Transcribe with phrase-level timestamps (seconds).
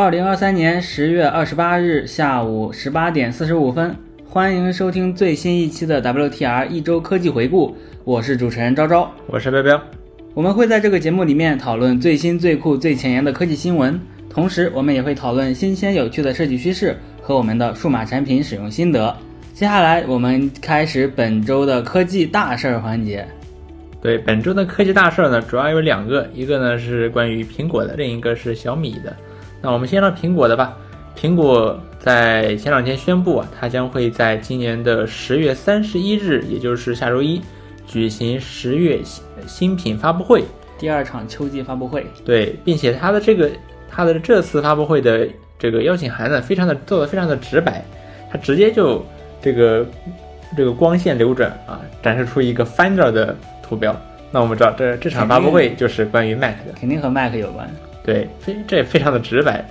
[0.00, 3.94] 二零二三年十月二十八日下午十八点四十五分，
[4.26, 7.76] 欢迎收听最新一期的 WTR 一周科技回顾。
[8.02, 9.78] 我是主持人昭昭，我是彪彪。
[10.32, 14.00] 我们会在这个节目里面讨论最新、最酷、最前沿的科技新闻，
[14.30, 19.14] 同时我们也会讨论新鲜有趣的设计趋势和我们的数码产品使用心得。
[19.52, 23.28] 接下来我们开始本周的科技大事儿环节。
[24.00, 29.14] 对，本周的科技大事儿呢，主要有两个，一个呢是关于苹果的，另一个是小米的。
[29.62, 30.76] 那我们先说苹果的吧。
[31.18, 37.42] 苹果在前两天宣布啊，它将会在今年的十月三十一日，也就是下周一，
[37.86, 39.00] 举行十月
[39.46, 40.44] 新品发布会，
[40.78, 42.06] 第二场秋季发布会。
[42.24, 43.50] 对，并且它的这个
[43.90, 45.28] 它的这次发布会的
[45.58, 47.84] 这个邀请函呢，非常的做的非常的直白，
[48.30, 49.04] 它直接就
[49.42, 49.86] 这个
[50.56, 53.94] 这个光线流转啊，展示出一个 Finder 的图标。
[54.30, 57.68] 那我们知道这这场发布会就是关于 Mac 的，肯定和 Mac 有关。
[58.04, 59.64] 对，非这也非常的直白。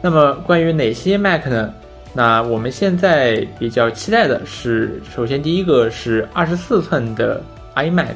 [0.00, 1.72] 那么关于哪些 Mac 呢？
[2.12, 7.42] 那我们现在比较期待的是，首先第一个是二十四寸的
[7.74, 8.14] iMac。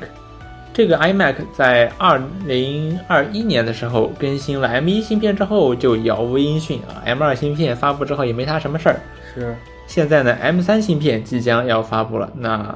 [0.73, 9.01] 这个 iMac 在二零二一年的时候更新了 M1 芯片之后就杳无音讯啊，M2 芯片发布之后也没它什么事儿。
[9.35, 9.57] 是，
[9.89, 12.73] 现在呢，M3 芯片即将要发布了，那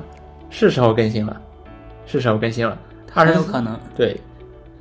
[0.50, 1.40] 是时候更新了，
[2.04, 2.76] 是时候更新了。
[3.08, 3.78] 很有可能。
[3.96, 4.20] 对。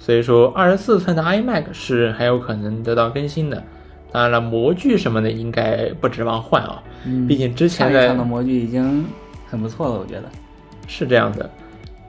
[0.03, 3.63] 所以说，二十四寸的 iMac 是很有可能得到更新的。
[4.11, 6.81] 当然了，模具什么的应该不指望换啊。
[7.05, 9.05] 嗯，毕竟之前的模具已经
[9.47, 10.23] 很不错了，我觉得
[10.87, 11.47] 是这样的。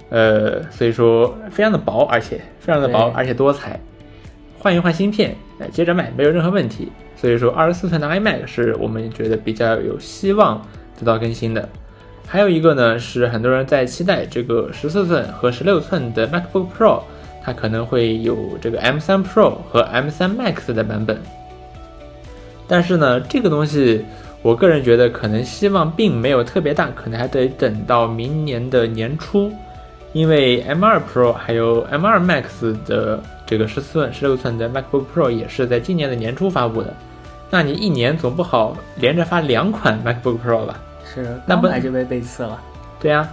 [0.08, 3.78] 呃，所以说非常的薄，而且非常的薄，而且多彩。
[4.58, 6.90] 换一换芯片，哎，接着卖没有任何问题。
[7.14, 10.66] 所以说，二十四寸的 iMac 是我们觉得比较有希望
[10.98, 11.68] 得到更新的。
[12.26, 17.02] 还有一个呢，是很多人在期待这个十四寸和十六寸的 MacBook Pro。
[17.44, 21.18] 它可能会有这个 M3 Pro 和 M3 Max 的版本，
[22.68, 24.04] 但是呢，这个东西
[24.42, 29.52] 我个人觉得可能希望并没有特别大，可能还得等到明年的年初，
[30.12, 36.94] 因为 M2 Pro 还有 M2 Max 的这个十四寸、十六寸的 MacBook Pro 也是在今年的年初发布的，
[37.50, 40.78] 那你一年总不好连着发两款 MacBook Pro 吧？
[41.12, 42.60] 是，那不来就被背刺了。
[43.00, 43.28] 对呀，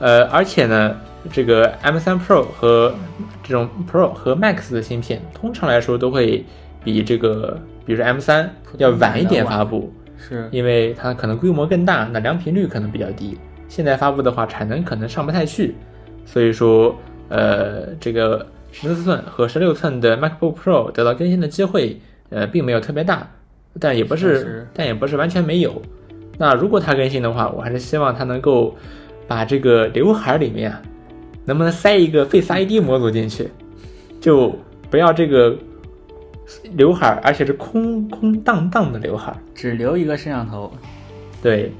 [0.00, 0.94] 呃，而且呢。
[1.32, 2.94] 这个 M3 Pro 和
[3.42, 6.44] 这种 Pro 和 Max 的芯片，通常来说都会
[6.82, 13.38] 比这个，比如说 M3 要晚一点发布，是因为它可能规模更大，那良品率可能比较低。
[13.68, 15.74] 现在发布的话，产能可能上不太去，
[16.24, 16.96] 所以说，
[17.28, 22.00] 呃，这个十四寸和十六寸的 MacBook Pro 得到更新的机会，
[22.30, 23.28] 呃，并没有特别大，
[23.78, 25.82] 但也不是，但也不是完全没有。
[26.38, 28.74] 那如果它更新的话，我还是希望它能够
[29.26, 30.80] 把这个刘海里面啊。
[31.48, 33.48] 能不能塞一个 Face ID 模组进去？
[34.20, 34.54] 就
[34.90, 35.56] 不要这个
[36.74, 40.70] 刘海，而且是空空荡荡的刘海，只留一个摄像头。
[41.42, 41.72] 对，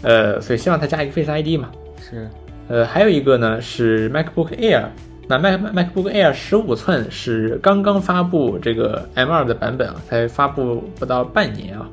[0.00, 1.70] 呃，所以希望它加一个 Face ID 嘛。
[2.00, 2.26] 是，
[2.68, 4.86] 呃，还有一个呢是 MacBook Air，
[5.28, 11.86] 那 Mac MacBook Air 十五寸是刚刚发布这个 M2 的版本啊，才发布不到半年啊，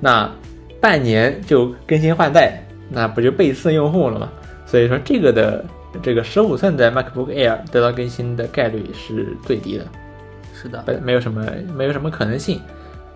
[0.00, 0.28] 那
[0.80, 4.28] 半年就更新换代，那不就背刺用户了吗？
[4.66, 5.64] 所以说这个的。
[6.02, 9.86] 这个十五寸的 MacBook Air 得到更新的概率是最低的，
[10.54, 12.60] 是的，没有什么没有什么可能性。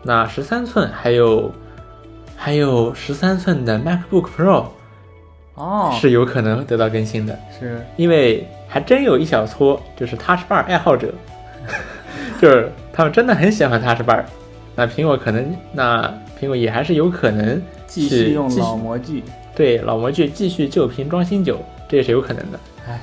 [0.03, 1.53] 那十三寸还有
[2.37, 4.67] 还有十三寸的 MacBook Pro，
[5.55, 7.81] 哦，是有可能得到更新的，是。
[7.97, 11.13] 因为还真有一小撮就是 Touch Bar 爱好者，
[12.41, 14.25] 就是他们真的很喜欢 Touch Bar，
[14.75, 19.23] 那苹果可能那苹果也还是有可能继续用老模具，
[19.55, 21.61] 对老模具继续旧瓶装新酒。
[21.93, 22.59] 这也是有可能的，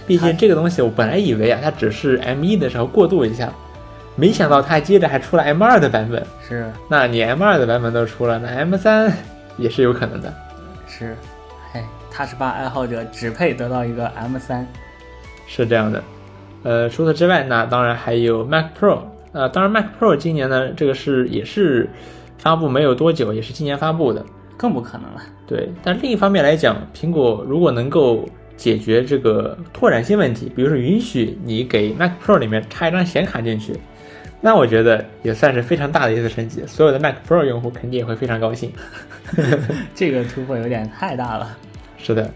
[0.07, 3.53] 毕竟这个东西我本来以为啊，它只是 M 一的时候过渡一下，
[4.16, 6.25] 没想到它接着还出了 M 二的版本。
[6.41, 9.16] 是，那你 M 二的版本都出了，那 M 三
[9.57, 10.33] 也是有可能的。
[10.88, 11.16] 是，
[11.73, 14.66] 哎，他是把爱好者只配得到一个 M 三，
[15.45, 16.03] 是这样的。
[16.63, 18.97] 呃，除此之外，那当然还有 Mac Pro。
[19.33, 21.88] 呃，当然 Mac Pro 今年呢，这个是也是
[22.39, 24.25] 发布没有多久，也是今年发布的，
[24.57, 25.21] 更不可能了。
[25.45, 28.27] 对，但另一方面来讲，苹果如果能够
[28.59, 33.73] 解决这个拓展性问题，比如说允许你给 Mac Pro 里面插一张显卡进去，
[34.41, 36.61] 那我觉得也算是非常大的一次升级。
[36.67, 38.69] 所有的 Mac Pro 用户肯定也会非常高兴。
[39.95, 41.57] 这个突破有点太大了。
[41.97, 42.29] 是的，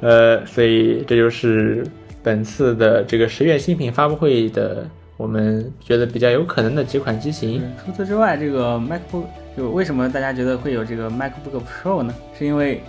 [0.00, 1.86] 呃，所以这就是
[2.22, 4.86] 本次的这个十月新品发布会的，
[5.18, 7.62] 我们觉得比较有可能的几款机型。
[7.84, 9.24] 除此之外，这个 MacBook
[9.54, 12.14] 就为什么大家觉得会有这个 MacBook Pro 呢？
[12.38, 12.82] 是因为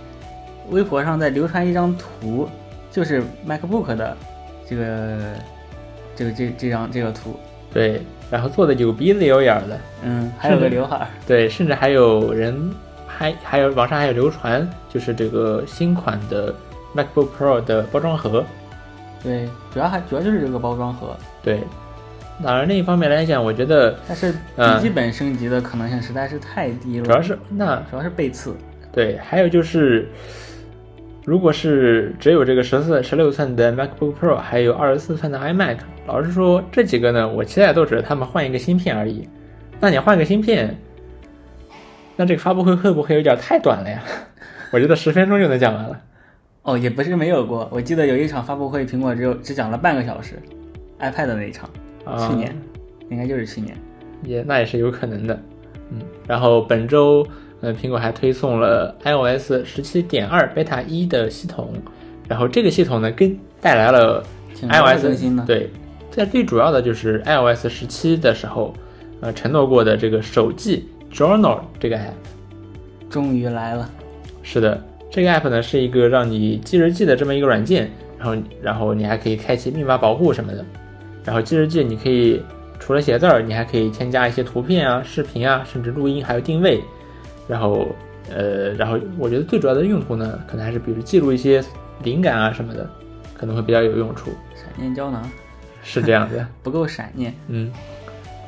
[0.70, 2.48] 微博上在流传一张图，
[2.90, 4.16] 就是 MacBook 的
[4.68, 5.16] 这个
[6.14, 7.38] 这个这这张这个图，
[7.72, 12.70] 对，然后做的有鼻子有眼儿的，嗯，还有个刘海儿，对，甚至还有人
[13.06, 16.54] 还还有网上还有流传，就是这个新款的
[16.94, 18.44] MacBook Pro 的包装盒，
[19.22, 21.60] 对，主要还主要就是这个包装盒，对。
[22.44, 28.54] 当然，另一方面来讲，我觉得但是嗯笔记本升级的可能性实在是太低了，主要是那主要是背刺，
[28.92, 30.06] 对，还有就是，
[31.26, 39.28] 如果是只有这个十四、十六寸的 MacBook Pro，还有二十四寸的 iMac，老实说，这几个呢，我期待都只是他们换一个芯片而已。
[39.80, 40.78] 那你换个芯片，
[42.14, 44.00] 那这个发布会会不会有点太短了呀？
[44.70, 46.00] 我觉得十分钟就能讲完了。
[46.62, 50.40] 哦，也不是没有过，我记得有一场发布会，苹果只有只讲了半个小时
[51.00, 51.68] ，iPad 那一场，
[52.04, 52.56] 啊去年，
[53.10, 53.76] 应该就是去年，
[54.22, 55.36] 也那也是有可能的，
[55.90, 55.98] 嗯。
[56.28, 57.26] 然后本周，
[57.60, 61.72] 呃，苹果还推送了 iOS 十七点二 Beta 一的系统，
[62.28, 64.22] 然后这个系统呢，跟带来了
[64.60, 65.44] iOS 更新呢。
[65.46, 65.70] 对，
[66.10, 68.74] 在最主要的就是 iOS 十七的时候，
[69.20, 72.12] 呃，承诺过的这个手记 Journal 这个 app。
[73.08, 73.88] 终于来了，
[74.42, 80.64] 是的，这个 app 呢是一个让你记日记的这么一个软件，然后然后你还可以开启密码保护什么的，
[81.24, 82.42] 然后记日记你可以
[82.78, 86.82] 除了写字儿，你还可以添加一些图片啊、视频啊，甚至录音，还有定位，
[87.48, 87.88] 然后
[88.30, 91.62] 呃，然后我觉得最主要的用途呢，可能还是比如记录一些
[92.02, 92.88] 灵感啊什么的，
[93.34, 95.22] 可能会比较有用处，闪念胶囊。
[95.82, 96.44] 是这样的。
[96.64, 97.70] 不够闪念，嗯，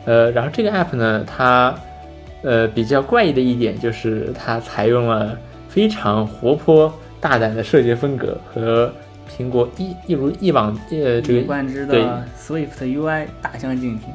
[0.04, 1.72] 呃，然后这个 app 呢，它
[2.42, 8.92] 呃比较怪异的一点就是它采用了非常活泼大胆的设计风格，和
[9.30, 12.02] 苹果一一如以往呃这个贯之对。
[12.02, 14.08] 的 Swift UI 大相径庭。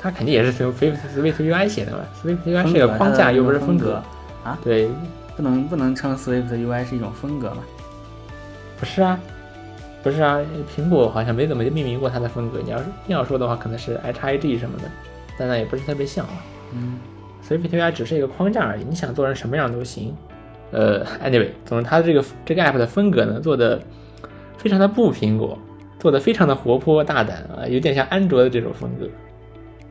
[0.00, 4.02] 它肯定也是从 Swift Swift UI 写的嘛，Swift UI 风是个框架又不是风格，
[4.42, 4.88] 啊，对，
[5.36, 7.62] 不能不能称 Swift UI 是一种风格嘛？
[8.78, 9.18] 不是啊。
[10.02, 10.40] 不是啊，
[10.74, 12.58] 苹果好像没怎么命名过它的风格。
[12.64, 14.84] 你要是硬要说的话，可能是 HID 什么的，
[15.36, 16.32] 但那也不是特别像啊。
[16.72, 16.98] 嗯
[17.46, 20.16] ，Swift UI 只是一个框架而已，你想做成什么样都行。
[20.70, 23.78] 呃，anyway，总之它的这个这个 app 的风格呢，做的
[24.56, 25.58] 非常的不苹果，
[25.98, 29.06] 做的非常的活泼大胆啊，有点像安卓的这种风格。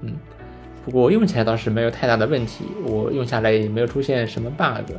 [0.02, 0.14] 嗯，
[0.86, 4.94] 不过用起来倒是没有太大的问题，我用下来也没有出现什么 bug。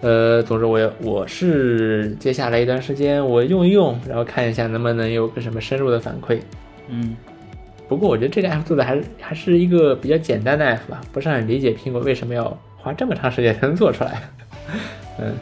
[0.00, 6.40] 呃，总之我我是接下来一段时间我用一用，然后看一下能不能有个什么深入的反馈。
[6.88, 7.16] 嗯，
[7.88, 14.20] 不过我觉得这个 app 做的还是还是一个比较简单的 app 吧，不是很理解苹果为什么要花这么长时间才能做出来。
[15.18, 15.32] 嗯，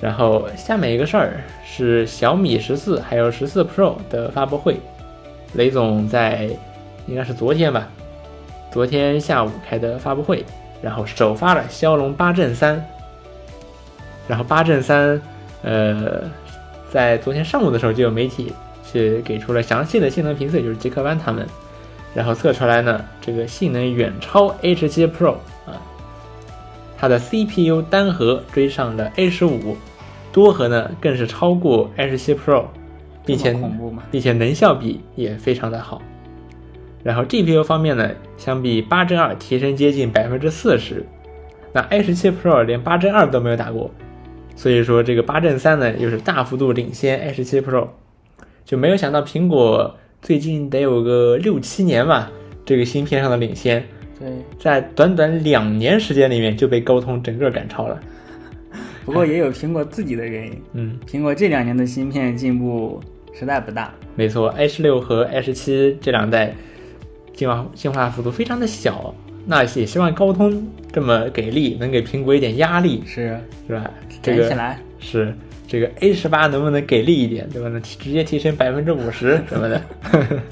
[0.00, 4.76] 然后下面一个事儿是小米十四还有十四 Pro 的发布会，
[5.54, 6.48] 雷总在
[7.06, 7.88] 应该是昨天吧，
[8.70, 10.44] 昨天下午开的发布会，
[10.80, 12.84] 然后首发了骁龙八阵三，
[14.28, 15.20] 然后八阵三，
[15.62, 16.22] 呃，
[16.90, 18.52] 在昨天上午的时候就有媒体
[18.84, 21.46] 去给出了详细的性能评测，就是极客湾他们，
[22.14, 25.32] 然后测出来呢，这个性能远超 H 7 Pro
[25.66, 25.74] 啊，
[26.98, 29.74] 它的 CPU 单核追上了 A 1 5
[30.32, 32.64] 多核呢更是超过 H 7 Pro，
[33.24, 33.56] 并且？
[34.10, 36.00] 并且能效比也非常的好。
[37.02, 41.04] 然后 GPU 方面呢，相比八针二提升接近百分之四十，
[41.72, 43.90] 那 A 十七 Pro 连八针二都没有打过，
[44.54, 47.88] 所以说这个八阵三呢又是大幅度领先 A 十七 Pro，
[48.64, 52.30] 就没有想到苹果最近得有个六七年吧，
[52.64, 53.82] 这个芯片上的领先，
[54.18, 54.28] 对，
[54.58, 57.98] 在短短两年时间里面就被高通整个赶超了。
[59.06, 63.00] 不过也有苹果自己的原因， 嗯，苹果这两年的芯片进步
[63.32, 63.92] 实在不大。
[64.14, 66.54] 没错，H 六和 H 七这两代
[67.40, 69.14] 进化进化幅度非常的小，
[69.46, 73.90] 那也希望高通这么给力，能给苹果一点压力，是，是吧？
[74.20, 74.78] 这个起来。
[74.98, 75.34] 是
[75.66, 77.68] 这个 A 十八能不能给力一点，对吧？
[77.70, 79.80] 能提直接提升百分之五十什么的。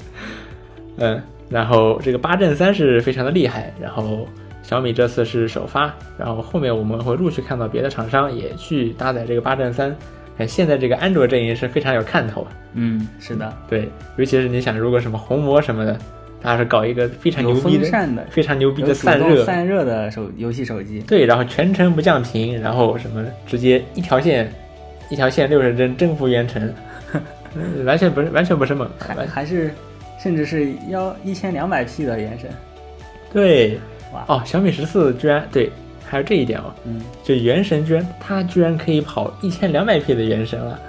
[0.97, 4.27] 嗯，然后这个八阵三是非常的厉害，然后
[4.63, 9.95] 小米这次是首发，然后后面我们会陆续看到别的厂商也去搭载这个八阵三。
[10.35, 15.99] 看现在这个安卓阵营是非常有看头，嗯，是的，对，尤其是你想，如果什么红魔什么的，
[16.41, 20.99] 它是搞一个非常牛逼的、风扇的，非常牛逼的散热，散热的手游戏手机。
[21.01, 24.51] 对，然后全程不降频，然后什么直接一条线，
[25.09, 26.73] 一条线六十帧征服原神，
[27.55, 29.73] 嗯 完全不是完全不是梦，还还是
[30.21, 32.49] 甚至是幺一千两百 P 的原神，
[33.33, 33.79] 对。
[34.11, 35.69] 哇，哦，小米十四居然对，
[36.03, 40.79] 还有这一点哦，嗯，就原神居然它居然可以跑一千两百 P 的原神了，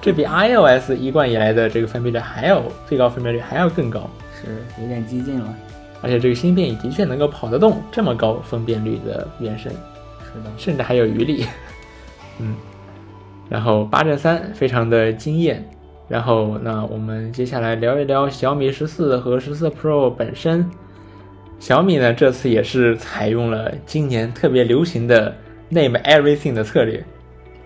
[0.00, 4.08] 这比 iOS 一贯以来的这个分辨率还要最高分辨率还要更高，
[4.40, 5.54] 是有点激进了，
[6.02, 9.72] 而且这个芯片也的确能够跑得动这么高分辨率的原神。
[9.72, 11.46] 是的，甚至还有余力。
[12.40, 12.54] 嗯，
[13.48, 15.68] 然后八阵三非常的惊艳，
[16.06, 20.70] 然后，那我们接下来聊一聊小米十四和十四 Pro 本身。
[21.58, 25.34] 小米呢，这次也是采用了今年特别流行的
[25.68, 27.04] Name Everything 的策略。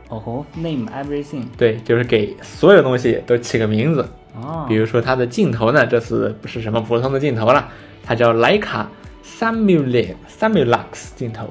[0.08, 1.44] 哦吼，Name Everything。
[1.58, 4.08] 对，就是给所有东西都起个名字。
[4.34, 4.66] 哦。
[4.68, 7.68] 比如说它的镜头呢，这次不是什么普通的镜头了，
[8.04, 8.88] 它叫徕卡
[9.24, 10.84] Samulix Samulux
[11.16, 11.50] 镜头。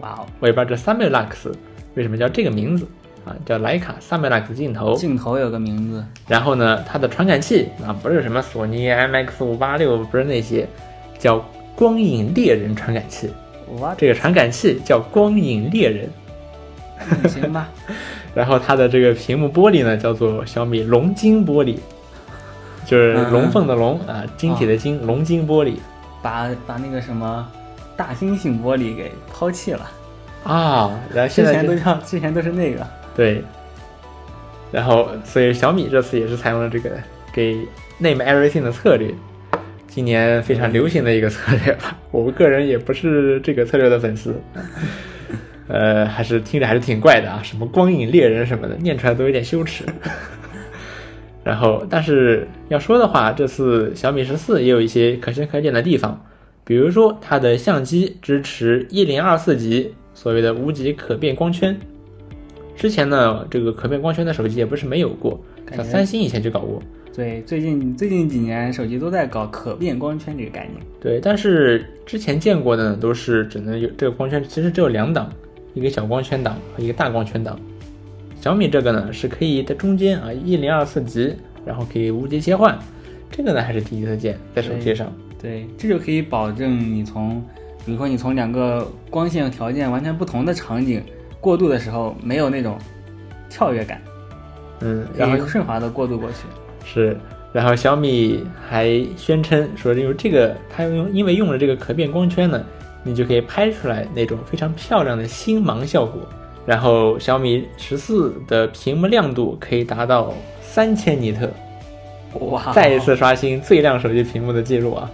[0.00, 1.52] 哇哦，我也不知道这 Samulux
[1.94, 2.86] 为什么叫这个名字。
[3.24, 6.04] 啊，叫徕卡 Samulux 镜头，镜头有个名字。
[6.28, 10.64] 然后呢，它的传感器啊，不是什么索尼 IMX 五八六，不是那些，
[11.18, 11.44] 叫
[11.74, 13.28] 光影猎人传感器。
[13.80, 16.08] 哇，这个传感器叫光影猎人。
[17.28, 17.68] 行吧。
[18.32, 21.76] 然后它的这个屏幕玻璃呢，叫做小米龙晶玻璃，
[22.86, 25.74] 就是龙凤的龙啊，晶体的晶，龙晶玻璃。
[26.22, 27.46] 把把那个什么
[27.96, 29.88] 大猩猩玻璃给抛弃了
[30.42, 32.84] 啊，然后现在之前都叫之前都是那个。
[33.14, 33.44] 对，
[34.72, 36.90] 然后所以小米这次也是采用了这个
[37.32, 37.54] 给
[37.98, 39.14] Name Everything 的策略，
[39.86, 41.96] 今年非常流行的一个策略吧。
[42.10, 44.34] 我个人也不是这个策略的粉丝，
[45.68, 49.84] 呃，还是听着还是挺怪的啊，什么光影猎人什么的，念出来都有点羞耻。
[51.46, 56.20] 然后，但是要说的话，这次小米十四也有一些可圈可点的地方，
[56.64, 61.78] 比如说它的相机支持一零二四级，所谓的无极可变光圈。
[62.74, 65.40] 之前呢，这个可变光圈的手机也不是没有过，
[65.72, 66.82] 像三星以前就搞过。
[67.14, 70.84] 对，最近最近几年手机都在搞可变光圈这个概念。
[71.00, 75.32] 对，但是之前见过的呢，都是只能有这个光圈，其实只有两档，
[75.74, 77.56] 一个小光圈档和一个大光圈档。
[78.40, 82.78] 小米这个呢，是可以在中间啊，一零二四级，然后可以无极切换，
[83.30, 85.12] 这个呢还是第一次见在手机上。
[85.40, 87.42] 对，这就可以保证你从，
[87.84, 91.02] 比如说你从两个光线条件完全不同的场景。
[91.38, 92.76] 过渡的时候没有那种
[93.48, 94.00] 跳跃感，
[94.80, 96.38] 嗯，然后顺滑的过渡过去。
[96.84, 97.16] 是，
[97.52, 102.64] 然后小米还宣称说，因为这个它用，因为用了这个可变光圈呢，
[103.04, 106.20] 你就可以拍出来那种非常漂亮的星芒效果。
[106.66, 111.48] 然后小米十四的屏幕亮度可以达到三千尼特，
[112.40, 112.72] 哇！
[112.72, 115.10] 再一次刷新最亮手机屏幕的记录啊！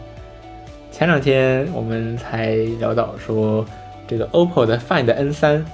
[0.91, 3.65] 前两天我们才聊到说，
[4.09, 5.65] 这个 OPPO 的 Find N 三。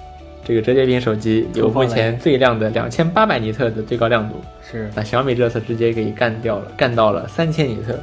[0.44, 7.99] 这个折叠屏手机有目前最亮的两千八百尼特的最高亮度，是那小米这次直接给干掉了，干到了三千尼特，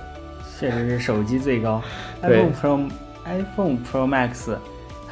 [0.59, 1.81] 确实是手机最高。
[2.21, 2.89] iPhone Pro
[3.25, 4.51] iPhone Pro Max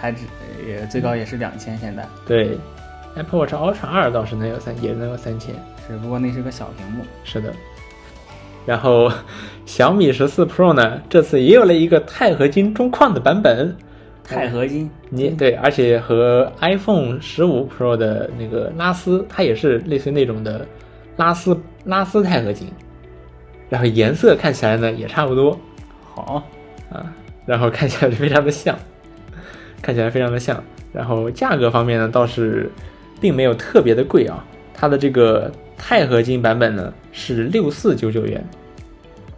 [0.04, 0.26] 还只
[0.68, 2.06] 也最高也是两千，现在。
[2.28, 2.58] 对
[3.16, 5.56] ，Apple Watch Ultra 二倒是能有三，也能有三千，
[5.88, 7.06] 只不过那是个小屏幕。
[7.24, 7.54] 是的，
[8.66, 9.10] 然后
[9.66, 13.74] 小米十四 Pro 呢，这次也有了一个钛合金中框的版本。
[14.26, 20.68] 钛合金，你对，而且和 iPhone 十五 Pro 的那个拉丝，它也是类似于那种的
[21.16, 22.68] 拉丝拉丝钛合金，
[23.70, 25.58] 然后颜色看起来呢也差不多，
[26.14, 26.44] 好。
[26.92, 27.10] 啊，
[27.46, 28.78] 然后看起来非常的像，
[29.84, 32.72] 看起来非常的像，然后价格方面呢倒是
[33.22, 38.44] 并没有特别的贵啊，它的这个钛合金版本呢是六四九九元，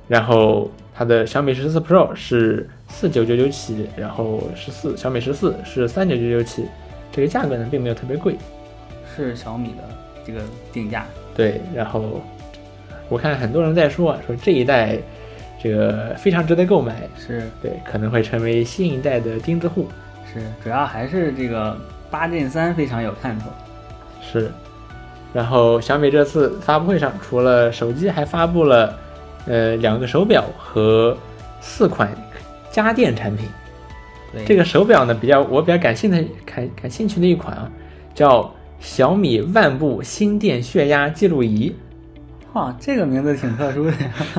[0.07, 2.69] 然后它的小米十四 Pro 是。
[2.87, 6.65] 四九九九起，然后十四小米十四是三九九九起，
[7.11, 8.35] 这个价格呢并没有特别贵，
[9.13, 9.83] 是小米的
[10.25, 10.39] 这个
[10.71, 11.03] 定价。
[11.35, 12.21] 对，然后
[13.09, 14.97] 我看很多人在说说这一代
[15.61, 19.87] 这个非常值得购买，是对，可能会成为新一代的钉子户。
[20.35, 21.75] 是，主要还是这个
[22.11, 23.49] 八 Gen 三非常有看头。
[24.21, 24.51] 是，
[25.33, 28.99] 然后小米这次发布会上除了手机，还发布了
[29.47, 31.17] 呃两个手表和
[31.61, 32.13] 四款。
[32.71, 33.47] 家电产品，
[34.45, 37.71] 这个手表呢比较我比较感兴趣感感兴趣的一款啊，
[38.13, 41.73] 叫小米万步心电血压记录仪。
[42.51, 43.93] 哇，这个名字挺特殊的。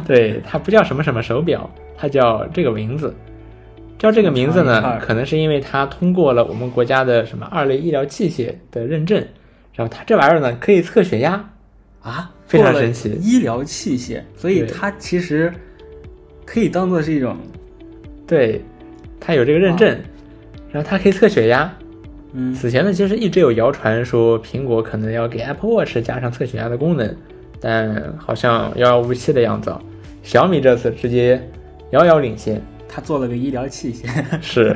[0.06, 3.14] 对，它不叫什么什么手表，它叫这个名字。
[3.98, 9.18] 叫这个名字呢，可能是因为它通过了我们国家的什么二类医疗器械的认证，
[9.74, 11.32] 然后它这玩意儿呢可以测血压
[12.02, 13.10] 啊，非常神奇。
[13.22, 15.52] 医疗器械，所以它其实
[16.44, 17.36] 可以当做是一种。
[18.26, 18.62] 对，
[19.20, 19.88] 它有这个认证，
[20.70, 21.72] 然后它可以测血压。
[22.32, 27.16] 嗯，此前呢，其实一直有谣传说苹果可能要给 Apple Watch 加上测血压的功能，
[27.60, 29.74] 但好像遥遥无期的样子。
[30.22, 31.40] 小米这次直接
[31.92, 32.60] 遥遥领先，
[32.96, 34.06] 它做了个医疗器械。
[34.40, 34.74] 是，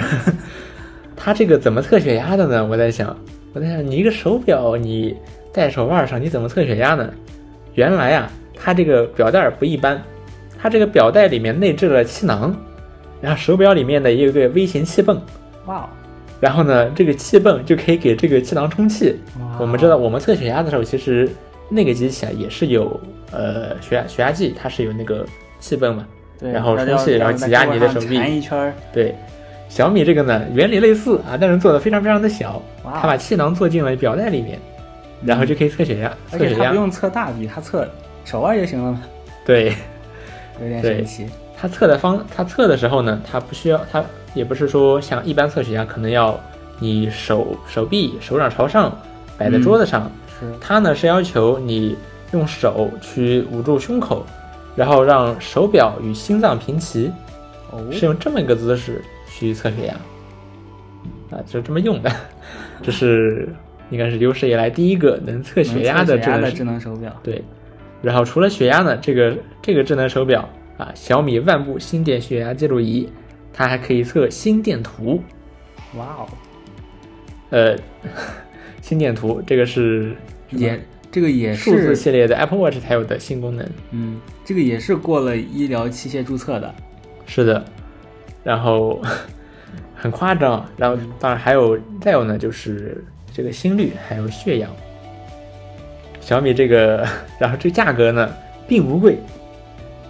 [1.16, 2.66] 他这个怎么测血压的呢？
[2.66, 3.16] 我在想，
[3.54, 5.16] 我在想，你一个手表你
[5.54, 7.10] 戴手腕上，你怎么测血压呢？
[7.76, 10.02] 原来啊，它这个表带不一般，
[10.58, 12.54] 它这个表带里面内置了气囊。
[13.22, 15.18] 然后手表里面呢也有个微型气泵，
[15.64, 15.88] 哇！
[16.40, 19.16] 然后呢，这个气泵就可以给这个气囊充气。
[19.58, 21.26] 我们知道，我们测血压的时候，其实
[21.70, 23.00] 那个机器啊也是有
[23.30, 25.24] 呃血压血压计，它是有那个
[25.58, 29.14] 气泵嘛，对，然后充气然后挤压你的手臂缠一圈儿，对。
[29.68, 34.58] 小米这个呢，原理类似啊，但是做的非常非常的小，哇它把气囊做进了表带里面，
[35.24, 36.74] 然后就可以测血压，测血压而且它不。
[36.74, 37.88] 用测大臂，它测
[38.24, 39.02] 手腕就行了嘛，
[39.46, 39.72] 对，
[40.60, 41.26] 有点神奇。
[41.56, 44.02] 它测的方，它测的时候呢，它不需要，它
[44.34, 46.36] 也不是说像一般测血压可能要
[46.80, 48.90] 你手手臂手掌朝上
[49.38, 51.96] 摆在桌子上，是它呢是要求你
[52.32, 54.26] 用手去捂住胸口，
[54.80, 57.12] 然后让手表与心脏平齐，
[57.70, 59.94] 哦，是用这么一个姿势去测血压，
[61.36, 62.10] 啊，就是这么用的，
[62.82, 63.46] 这是
[63.90, 67.14] 应该是有史以来第一个能测血压的能测血压的智能手智能手表。
[67.22, 67.44] 对，
[68.00, 73.06] 然后除了血压呢，这个这个智能手表啊，小米万步心电血压记录仪，
[73.52, 75.22] 它还可以测心电图。
[75.98, 76.28] 哇哦，
[77.50, 77.76] 呃，
[78.80, 80.16] 心电图这个是
[80.48, 83.68] 也这个也是数字，系列的 Apple Watch 才有的新功能。
[83.90, 86.74] 嗯，这个也是过了医疗器械注册的。
[87.26, 87.64] 是的，
[88.44, 89.02] 然后
[89.96, 90.70] 很夸张啊。
[90.76, 94.70] 然后当然还有再有呢，就是这个心率还有血氧。
[96.20, 97.04] 小米这个，
[97.40, 98.32] 然后这价格呢
[98.68, 99.18] 并不贵，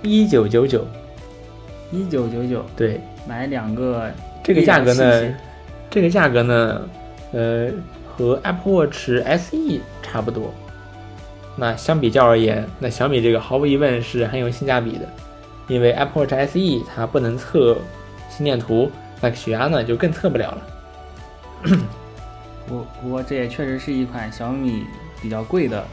[0.03, 0.87] 一九九九。
[1.93, 4.09] 一九九九对，买两个
[4.45, 5.35] 这个价格呢，
[5.91, 6.89] 这个价格呢，
[7.33, 7.69] 呃，
[8.07, 10.55] 和 Apple Watch SE 差不多。
[11.61, 15.07] 那相比较而言，那小米这个毫无疑问是很有性价比的，
[15.69, 17.77] 因为 Apple Watch SE 它不能测
[18.31, 18.91] 心电图，
[19.21, 21.77] 那个血压呢就更测不了了。
[22.67, 24.85] 不不过这也确实是一款小米
[25.21, 25.85] 比较贵的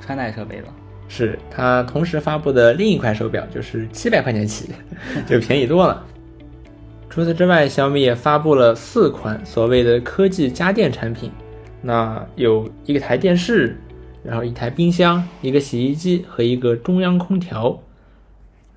[0.00, 0.66] 穿戴设备了。
[1.06, 4.70] 是它同时发布的另一款手表，就是七百块钱起，
[5.24, 6.04] 就便宜多了。
[7.08, 11.30] 除此之外，小米也发布了四款所谓的科技家电产品，
[11.80, 13.78] 那有一个台电视，
[14.26, 17.80] 然后一台冰箱，一个洗衣机和一个中央空调。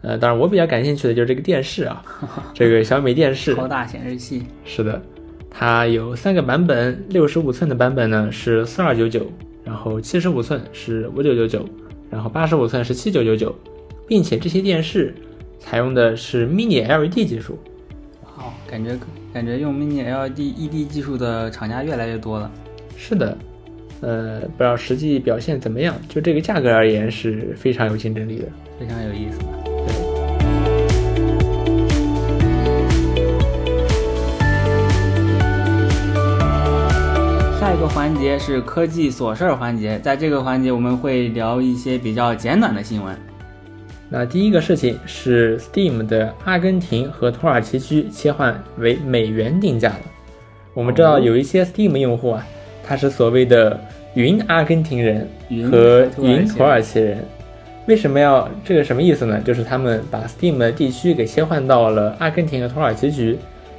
[0.01, 2.01] 呃，当然我比较感兴趣的就是这个电视啊，
[2.53, 5.01] 这个小米电视超大显示器，是的，
[5.49, 9.29] 它有三个版本，六十五寸的版本呢是四二九九，
[9.65, 11.67] 然后七十五寸是五九九九，
[12.09, 13.53] 然后八十五寸是七九九九，
[14.07, 15.13] 并且这些电视
[15.59, 17.59] 采用的是 Mini LED 技术。
[18.23, 18.97] 哇哦，感觉
[19.33, 22.49] 感觉用 Mini LED ED 技术的厂家越来越多了。
[22.95, 23.37] 是的，
[24.01, 28.45] 呃，不知道实际表现怎么样，就这个价格而言是非常有竞争力的。
[28.79, 29.39] 非常有意思。
[37.59, 43.13] 下一个环节是科技琐事儿环节，在这个环节我们会聊一些比较简短的新闻。
[44.09, 49.99] 那第一个事情是 Steam 的阿根廷和土耳其区切换为美元定价了。
[50.73, 52.47] 我们知道哦有一些 Steam 用户啊，
[52.89, 53.79] 他是所谓的
[54.15, 55.27] 云阿根廷人
[55.69, 57.23] 和云土耳其人。
[57.85, 59.39] 为什么要这个什么意思呢？
[59.45, 63.37] 就是他们把 Steam 的地区给切换到了阿根廷和土耳其区，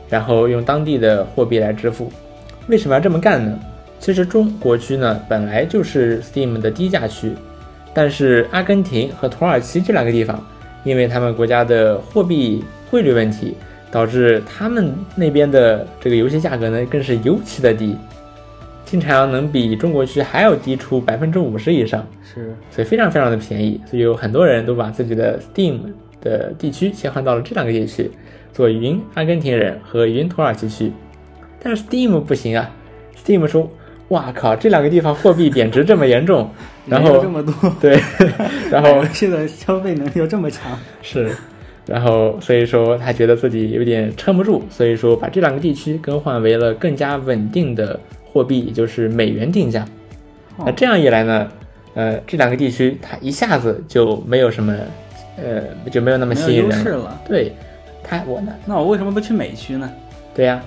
[0.08, 2.12] 然后用当地的货币来支付。
[2.68, 3.58] 为什么要这么干呢？
[3.98, 7.32] 其实中国区呢本来就是 Steam 的低价区，
[7.92, 10.40] 但是阿根廷和土耳其这两个地方，
[10.84, 13.56] 因为他们国家的货币汇率问题，
[13.90, 17.96] 导致他们那边的这个游戏价格呢更是尤其的低，
[18.84, 23.80] 经常能比中国区还要低出百分之五十以上，是所以非常非常的便宜。
[23.86, 25.80] 所以有很多人都把自己的 Steam
[26.20, 28.10] 的地区切换到了这两个地区，
[28.52, 30.92] 做云阿根廷人和云土耳其区。
[31.62, 32.70] 但是 Steam 不行啊
[33.24, 33.70] ，Steam 说。
[34.10, 34.56] 哇靠！
[34.56, 36.50] 这两个地方货币贬值这么严重，
[36.84, 37.96] 然后这么多，对，
[38.68, 41.30] 然后现在消费能力又这么强，是，
[41.86, 48.00] 然后所以说他觉得自己有点撑不住，所以说把这两个地区更换为了更加稳定的
[48.32, 49.86] 货币，也就是美元定价。
[50.58, 51.48] 那这样一来呢，
[51.94, 54.76] 呃，这两个地区它一下子就没有什么，
[55.36, 57.20] 呃，就没有那么吸引人优势了。
[57.26, 57.52] 对，
[58.04, 59.90] 他我呢，那我为什么不去美区呢？
[60.34, 60.62] 对呀、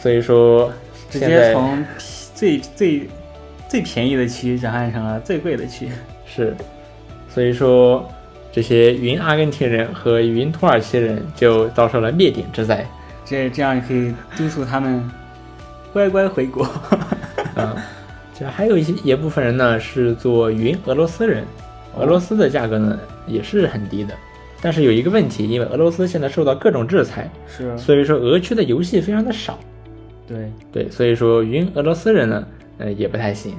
[0.00, 0.72] 所以说
[1.10, 1.84] 直接从
[2.34, 3.08] 最最
[3.66, 5.88] 最便宜的区转换成了最贵的区。
[6.26, 6.54] 是，
[7.28, 8.08] 所以说
[8.52, 12.86] 这些云阿根廷人和云土耳其人就遭受了灭顶之灾。
[13.24, 15.10] 这这样可以督促他们
[15.92, 16.64] 乖乖回国。
[17.54, 17.74] 啊，
[18.32, 21.44] 其实还有一些一部分人呢是做云俄罗斯人，
[21.96, 24.14] 俄罗斯的价格呢也是很低的，
[24.60, 29.58] 但是有一个问题，因为俄罗斯现在受到各种制裁，是，所以说俄区的游戏非常的少，
[30.26, 32.46] 对，对，所以说云俄罗斯人呢，
[32.78, 33.54] 呃也不太行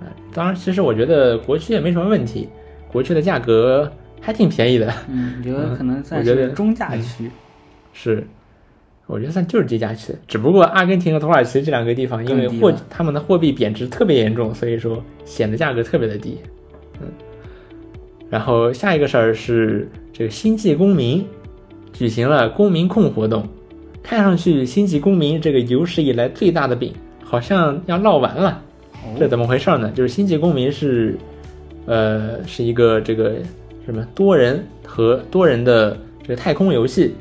[0.00, 0.04] 啊。
[0.34, 2.48] 当然，其实我觉得国区也没什么问题，
[2.92, 7.30] 国区的价格还挺便宜的，嗯，我觉得可能算 我觉得是中价区。
[7.94, 8.22] 是。
[9.10, 16.38] 我觉得算就是低价区，只不过阿根廷和土耳其这两个地方，因为货他们的货币贬值特别严重，所以说显得价格特别的低。
[17.00, 17.08] 嗯，
[18.30, 21.26] 然后下一个事儿是这个星际公民
[21.92, 23.44] 举行了公民控活动，
[24.00, 26.92] 看上去星际公民这个有史以来最大的饼
[27.24, 28.62] 好像要闹完了，
[29.18, 29.90] 这怎么回事呢？
[29.92, 31.16] 就是星际公民是，
[31.86, 33.34] 呃，是一个这个
[33.84, 37.12] 什么多人和多人的这个太空游戏，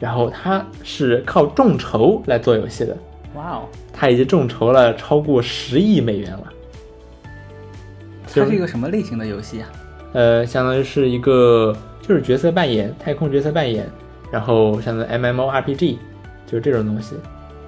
[0.00, 2.96] 然后它是靠众筹来做游戏的，
[3.36, 6.52] 哇哦，它已经众筹了超过十亿美元了。
[8.32, 9.68] 它是一个什么类型的游戏啊？
[10.12, 13.86] 呃，相当于是一个就是角色扮演，太空角色扮演，
[14.30, 15.98] 然后像 M M O R P G，
[16.46, 17.14] 就是这种东西。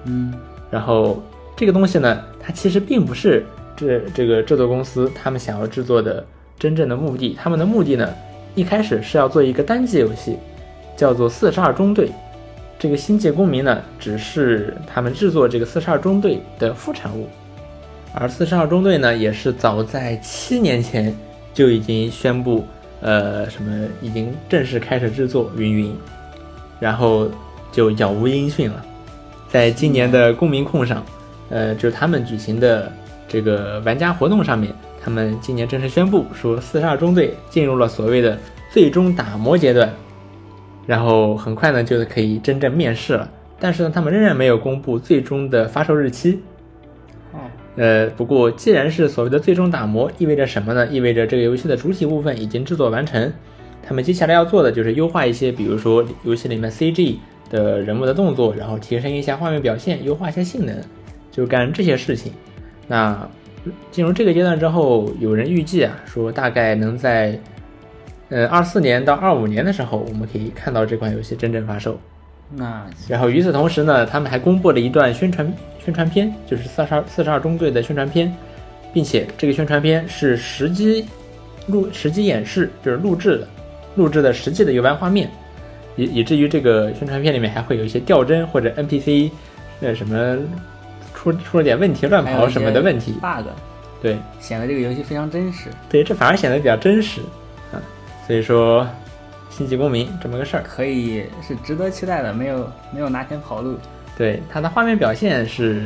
[0.05, 0.33] 嗯，
[0.71, 1.21] 然后
[1.55, 6.25] 这个东西呢，它其实并不是这这个制作公司他们想要制作的
[6.57, 7.37] 真正的目的。
[7.39, 8.09] 他们的目的呢，
[8.55, 10.37] 一开始是要做一个单机游戏，
[10.95, 12.07] 叫做《四十二中队》。
[12.79, 17.27] 这个《星际公民》呢，只是他们制作这个《四十二中队》的副产物。
[18.13, 21.15] 而《四十二中队》呢，也是早在七年前。
[21.55, 22.65] 就已经宣布，
[22.99, 25.95] 呃，什么已经正式开始制作云云，
[26.79, 27.29] 然后
[27.71, 28.83] 就杳无音讯了。
[29.49, 31.05] 在今年的公民控上，
[31.51, 32.91] 呃，就是他们举行的
[33.27, 38.35] 这个玩家活动上面，他们今年正式宣布说，四十二中队进入了所谓的
[38.71, 39.87] 最终打磨阶段，
[40.85, 43.29] 然后很快呢就可以真正面试了。
[43.59, 46.39] 但是呢，他们仍然没有公布最终的发售日期。
[47.75, 50.85] 呃，不过既然是所谓的最终打磨，意味着什么呢？
[50.87, 53.33] 意味着这个游戏的主体部分已经制作完成，
[53.81, 57.15] 他们接下来要做的就是优化一些，比如说游戏里面 CG
[57.49, 60.75] 的人物的动作，然后提升一下画面表现，优化一下性能，
[61.31, 62.31] 就干这些事情。
[62.87, 63.27] 那
[63.89, 67.39] 进入这个阶段之后，有人预计啊，说大概能在
[68.33, 71.99] 呃二四年到二五年的时候，我们可以看到这款游戏真正发售。
[72.49, 78.35] 那然后与此同时呢，他们还公布了一段宣传宣传片，就是四十二四十二中队的宣传片，
[78.91, 81.05] 并且这个宣传片是实机
[81.67, 83.47] 录实机演示，就是录制的
[83.95, 85.29] 录制的实际的游玩画面，
[85.95, 89.29] 以以至于这个宣传片里面还会有一些掉帧或者 NPC
[89.81, 90.37] 呃什么
[91.13, 93.47] 出出了点问题乱跑什么的问题 bug，
[94.01, 95.69] 对，显得这个游戏非常真实。
[95.89, 97.42] 对，这反而显得比较真实啊，
[98.27, 98.87] 所以说。
[99.49, 103.77] 星际公民这么个事儿，可以是值得期待的，没有没有拿钱跑路。
[104.17, 105.85] 对它的画面表现是，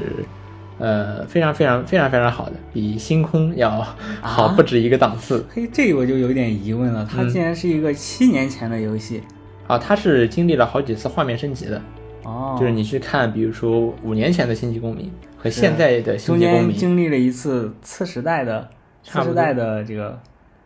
[0.80, 3.86] 呃，非常非常非常非常好的，比星空要
[4.22, 5.46] 好不止一个档次。
[5.54, 9.22] 嘿，这我就有点疑问了，它竟然是一个七年前的游戏
[9.68, 9.78] 啊！
[9.78, 11.82] 它是经历了好几次画面升级的
[12.24, 18.70] 哦，就是你去看，比如说五年前的星际公民和现在的星际公民，经历了一次次时代的
[19.04, 20.18] 次时代的这个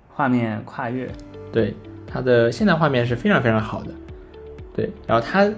[0.08, 1.10] 画面跨越，
[1.52, 1.74] 对。
[2.14, 3.92] 它的现代画面是非常非常好的，
[4.76, 5.50] 对，然后它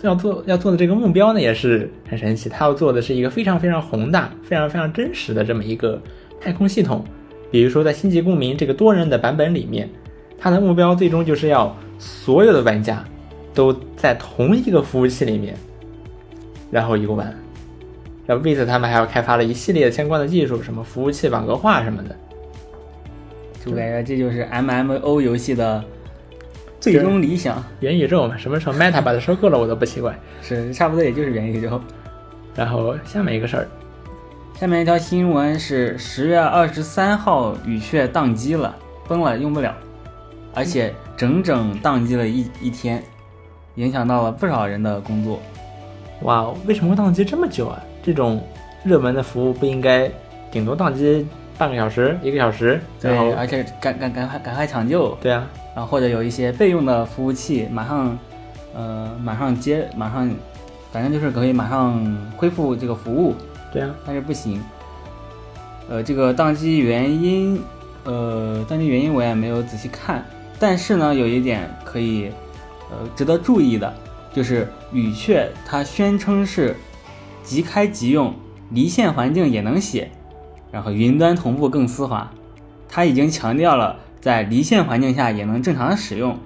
[0.00, 6.00] 要做要做的这个目标呢也是很神奇，它要做的是一个非常非常宏大、非常非常真实的这么一个
[6.40, 7.04] 太空系统。
[7.50, 9.86] 比如说在《星际公民》这个多人的版本里面，
[10.38, 13.04] 它的目标最终就是要所有的玩家
[13.52, 15.54] 都在同一个服务器里面，
[16.70, 17.26] 然后游玩。
[18.26, 22.16] 然后为此他们还要开发了一系列相关的技术，什么服务器网格化什么的。
[23.68, 25.84] 就感觉这就是 M M O 游戏的。
[26.80, 30.16] 最终理想，元宇宙嘛，什么时候 Meta 把它收购了，我都不奇怪。
[30.40, 31.80] 是，差不多也就是元宇宙。
[32.54, 33.68] 然后下面一个事儿，
[34.54, 38.74] 下面一条新闻是十月二十三号，雨雀宕机了，
[39.08, 39.74] 崩了，用不了，
[40.54, 43.02] 而且整整宕机了一一天，
[43.74, 45.40] 影响到了不少人的工作。
[46.22, 47.82] 哇，为什么会宕机这么久啊？
[48.04, 48.40] 这种
[48.84, 50.08] 热门的服务不应该
[50.52, 51.26] 顶多宕机
[51.58, 52.80] 半个小时、一个小时？
[53.00, 55.14] 对，而且赶赶赶快赶快抢救。
[55.20, 55.44] 对啊。
[55.74, 58.16] 然后或者有一些备用的服务器，马上，
[58.74, 60.30] 呃，马上接，马上，
[60.92, 62.02] 反正就是可以马上
[62.36, 63.34] 恢复这个服务。
[63.72, 64.62] 对啊，但是不行。
[65.88, 67.60] 呃，这个宕机原因，
[68.04, 70.24] 呃，宕机原因我也没有仔细看。
[70.58, 72.30] 但是呢，有一点可以，
[72.90, 73.92] 呃，值得注意的，
[74.32, 76.76] 就是语雀它宣称是
[77.42, 78.34] 即开即用，
[78.70, 80.10] 离线环境也能写，
[80.70, 82.30] 然后云端同步更丝滑。
[82.88, 83.96] 它已经强调了。
[84.20, 86.36] 在离线环境下也能正常的使用，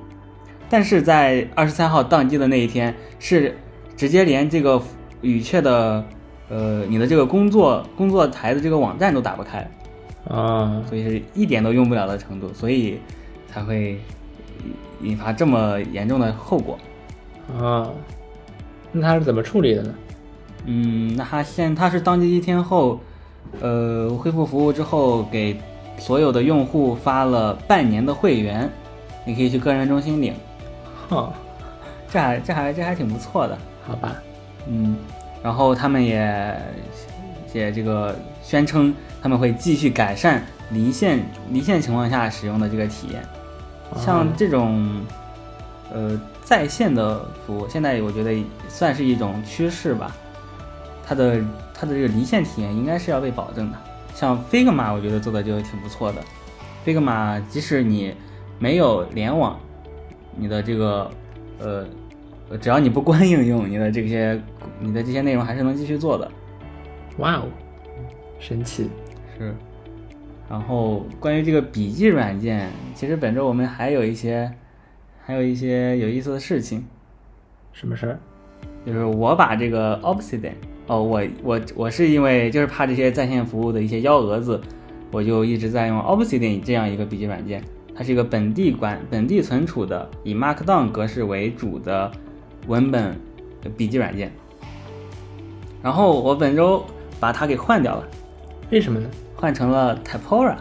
[0.69, 3.57] 但是在二十三号宕机的那一天，是
[3.97, 4.81] 直接连这个
[5.23, 6.05] 语雀的，
[6.51, 9.67] 呃，你的这个工作工作台的这个网站都打不开，
[10.29, 13.01] 啊，所以是一点都用不了的程度，所以
[13.49, 13.99] 才会
[15.01, 16.79] 引发这么严重的后果，
[17.59, 17.89] 啊，
[18.93, 19.95] 那他是怎么处理的呢？
[20.67, 23.01] 嗯，那他现他是宕机一天后，
[23.61, 25.57] 呃，恢复服务之后给。
[25.99, 28.69] 所有的用户发了半年的会员，
[29.25, 30.35] 你可以去个人中心领。
[31.09, 31.31] 哼，
[32.11, 34.17] 这还这还这还挺不错的，好吧？
[34.67, 34.97] 嗯，
[35.45, 36.61] 然后他们也
[37.53, 43.23] 也这个宣称他们会继续改善离线离线情况下使用的这个体验。
[43.97, 45.05] 像这种
[45.93, 50.17] 呃在线的服务，现在我觉得算是一种趋势吧。
[51.07, 51.39] 它的
[51.83, 53.79] 它的这个离线体验应该是要被保证的。
[54.15, 56.23] 像 Figma，我觉得做的就挺不错的。
[56.87, 58.15] Figma 即使你
[58.61, 59.59] 没有联网，
[60.37, 61.11] 你的这个
[61.59, 61.85] 呃，
[62.61, 64.41] 只要你不关应用，你的这些
[64.79, 66.31] 你的这些内容还是能继续做的。
[67.19, 67.49] 哇哦，
[68.39, 68.89] 神奇！
[69.37, 69.53] 是。
[70.49, 74.53] 然后关于这个笔记软件，其实本周我们还有一些
[75.25, 76.85] 还有一些有意思的事情。
[77.73, 78.21] 什么事儿？
[78.87, 80.53] 就是我把这个 Obsidian。
[80.89, 84.61] 哦，我我我是因为就是怕这些在线服务的一些幺蛾子，
[85.13, 87.63] 我就一直在用 Obsidian 这样一个笔记软件。
[87.95, 92.11] 它是一个本地管本地存储的，以 Markdown 格式为主的
[92.67, 93.15] 文本
[93.77, 94.33] 笔记软件。
[95.83, 96.85] 然后我本周
[97.21, 98.09] 把它给换掉了，
[98.71, 99.09] 为什么呢？
[99.37, 100.57] 换成了 Typora。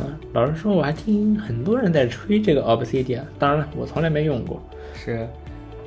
[0.00, 4.62] 嗯，老实说，我还听很多人在吹这个 Obsidian，当然了，我从来没用过。
[4.94, 5.26] 是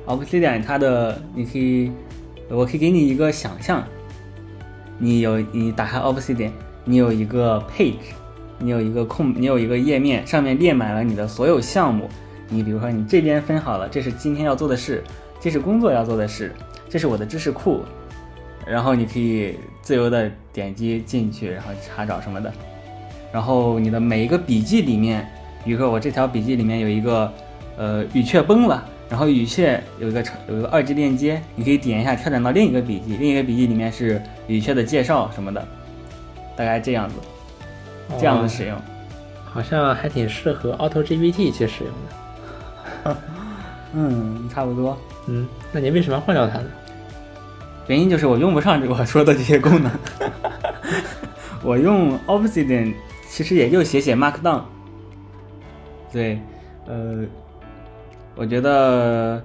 [0.06, 1.90] Obsidian，它的你可以。
[2.50, 3.82] 我可以给你一个想象，
[4.98, 6.50] 你有你打开 Obsidian，
[6.84, 7.94] 你有一个 page，
[8.58, 12.08] 你有一个空，你有一个页面，上面列满了你的所有项目。
[12.48, 15.04] 你比如说，你这边分好了，这是今天要做的事，
[15.40, 16.52] 这是工作要做的事，
[16.88, 17.82] 这是我的知识库。
[18.66, 22.52] 然后你可以自由的点击进去，然后查找什么的。
[23.32, 25.24] 然后你的每一个笔记里面，
[25.64, 27.32] 比如说我这条笔记里面有一个，
[27.76, 28.84] 呃，语雀崩了。
[29.10, 35.66] 然后语雀有一个有一个二级链接，你可以点一下跳转到另一个笔记，另一个笔记里面是语雀的介绍什么的，
[36.56, 37.16] 大概这样子，
[38.20, 38.80] 这样子使用，
[39.44, 41.92] 好像还挺适合 Auto GPT 去使用
[43.04, 43.16] 的。
[43.94, 44.96] 嗯，差不多。
[45.26, 46.70] 嗯，那你为什么要换掉它呢？
[47.88, 49.90] 原因就是我用不上我说的这些功能。
[51.64, 52.94] 我用 Obsidian
[53.28, 54.62] 其实也就写写 Markdown。
[56.12, 56.40] 对，
[56.86, 57.24] 呃。
[58.36, 59.42] 我觉得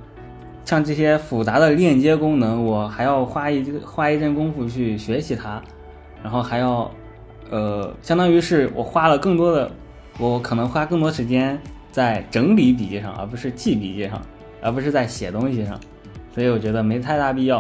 [0.64, 5.62] 像这些复杂的链接功能，我还要花一花一阵功夫去学习它，
[6.24, 6.90] 然后还要，
[7.50, 9.70] 呃，相当于是我花了更多的，
[10.18, 11.60] 我可能花更多时间
[11.92, 14.22] 在整理笔记上，而不是记笔记上，
[14.62, 15.80] 而不是在写东西上，
[16.34, 17.60] 所以我觉得没太大必要。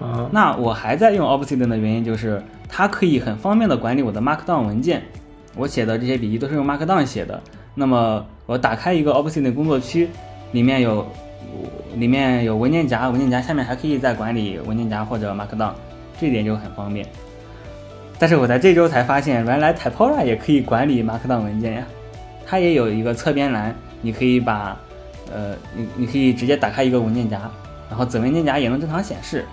[0.00, 5.02] 啊，那我还在用 Obsidian 的原因就是它可以很方便的管理我的 Markdown 文件，
[5.56, 7.40] 我写的这些笔记都是用 Markdown 写的，
[7.76, 10.08] 那么我打开一个 Obsidian 工作区。
[10.52, 11.04] 里面有，
[11.96, 15.72] 里面有文件夹，文件夹下面还可以再管理文件夹或者 Markdown，
[16.20, 17.04] 这一点就很方便。
[18.20, 21.84] 但是我在这周才发现，原来 Typora 也可以管理 Markdown 文件呀，
[22.46, 24.76] 它也有一个侧边栏，你可以把，
[25.32, 27.50] 呃，你你可以直接打开一个文件夹，
[27.90, 29.44] 然后子文件夹也能正常显示，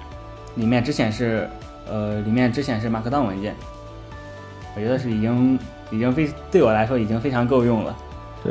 [0.54, 1.49] 里面只显示，
[1.89, 3.56] 呃，里面只显示 Markdown 文件。
[4.75, 5.58] 我觉得是已经
[5.89, 7.97] 已经非对我来说已经非常够用了，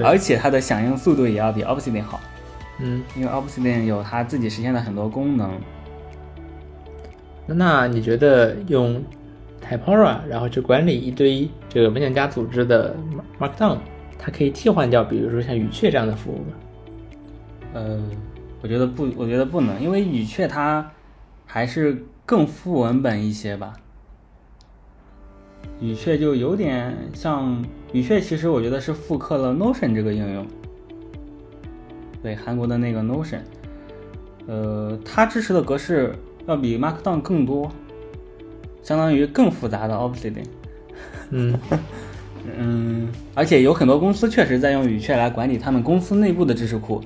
[0.04, 2.20] 而且它的响应速度也要比 Obsidian 好。
[2.78, 5.50] 嗯，因为 Obsidian 有它自己实现的很多功能。
[7.46, 9.02] 那你觉得用
[9.60, 12.94] Typora 然后去管理一堆这个文件夹组织的
[13.38, 13.78] Markdown，
[14.18, 16.56] 它可以替换掉，比如说像语雀这样的服务吗？
[17.74, 18.00] 呃，
[18.62, 20.90] 我觉得不，我觉得不能，因为语雀它
[21.44, 23.72] 还是更富文本一些吧。
[25.80, 30.46] 语雀就有点像语雀，其实我觉得是复刻了 Notion 这个应用。
[32.22, 33.40] 对韩国的那个 Notion，
[34.46, 36.14] 呃，它支持的格式
[36.46, 37.70] 要比 Markdown 更多，
[38.82, 40.44] 相当于更复杂的 Obsidian。
[41.30, 41.58] 嗯
[42.58, 47.00] 嗯，而且有很多公司确实在用语雀来管理他们公司内部的知识库，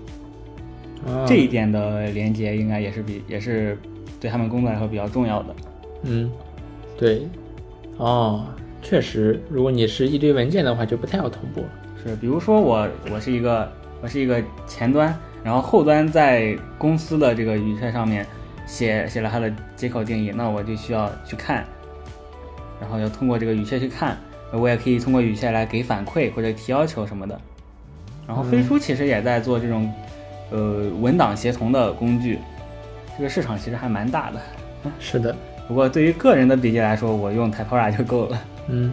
[1.26, 3.76] 这一点的连接应该也是比也是
[4.20, 5.56] 对他们工作来说比较重要的。
[6.02, 6.30] 嗯，
[6.96, 7.28] 对，
[7.96, 8.46] 哦，
[8.84, 11.64] 确实，如果你是一堆文件的话，就不太好同步。
[12.04, 13.68] 是，比如说我我是一个。
[14.02, 18.26] 我是一个前端，然后后端在公司的这个语雀上面
[18.66, 21.64] 写写了它的接口定义，那我就需要去看，
[22.78, 24.18] 然后要通过这个语雀去看，
[24.52, 27.40] 我也可以通过语雀来给反馈或者提要求什么的。
[28.28, 29.90] 然后飞书其实也在做这种
[30.50, 32.38] 呃文档协同的工具，
[33.16, 34.40] 这个市场其实还蛮大的。
[35.00, 35.34] 是的，
[35.66, 38.38] 不过对于个人的笔记来说，我用 Typora 就够了。
[38.68, 38.92] 嗯，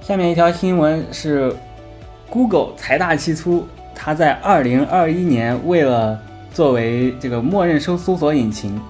[0.00, 1.54] 下面一条新闻是
[2.28, 3.66] Google 财大气粗。
[3.94, 6.20] 它在二零二一年为了
[6.52, 8.80] 作为这个默认搜搜索引擎，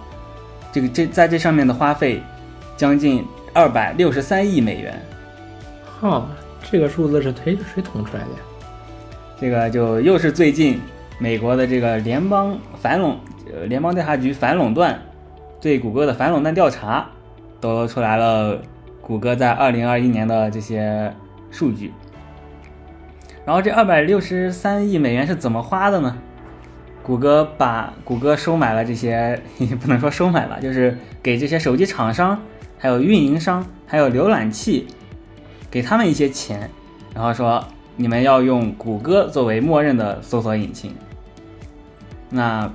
[0.70, 2.20] 这个这在这上面的花费
[2.76, 5.00] 将近二百六十三亿美元。
[6.00, 6.26] 哈，
[6.70, 8.38] 这个数字是谁谁捅出来的呀？
[9.40, 10.80] 这个就又是最近
[11.18, 13.18] 美国的这个联邦反垄
[13.52, 15.00] 呃联邦调查局反垄断
[15.60, 17.06] 对谷歌的反垄断调查，
[17.60, 18.60] 都出来了
[19.08, 21.12] 谷歌在二零二一年的这些
[21.50, 21.92] 数据。
[23.46, 26.16] 然后这二百六十三亿美元是怎么花的呢？
[27.02, 29.40] 谷歌把谷歌收买了这些，
[29.80, 32.38] 不能说收买吧，就是给这些手机厂商、
[32.76, 34.86] 还有运营商、还有浏览器，
[35.70, 36.68] 给他们一些钱，
[37.14, 37.64] 然后说
[37.96, 40.94] 你们要用谷歌作为默认的搜索引擎。
[42.28, 42.70] 那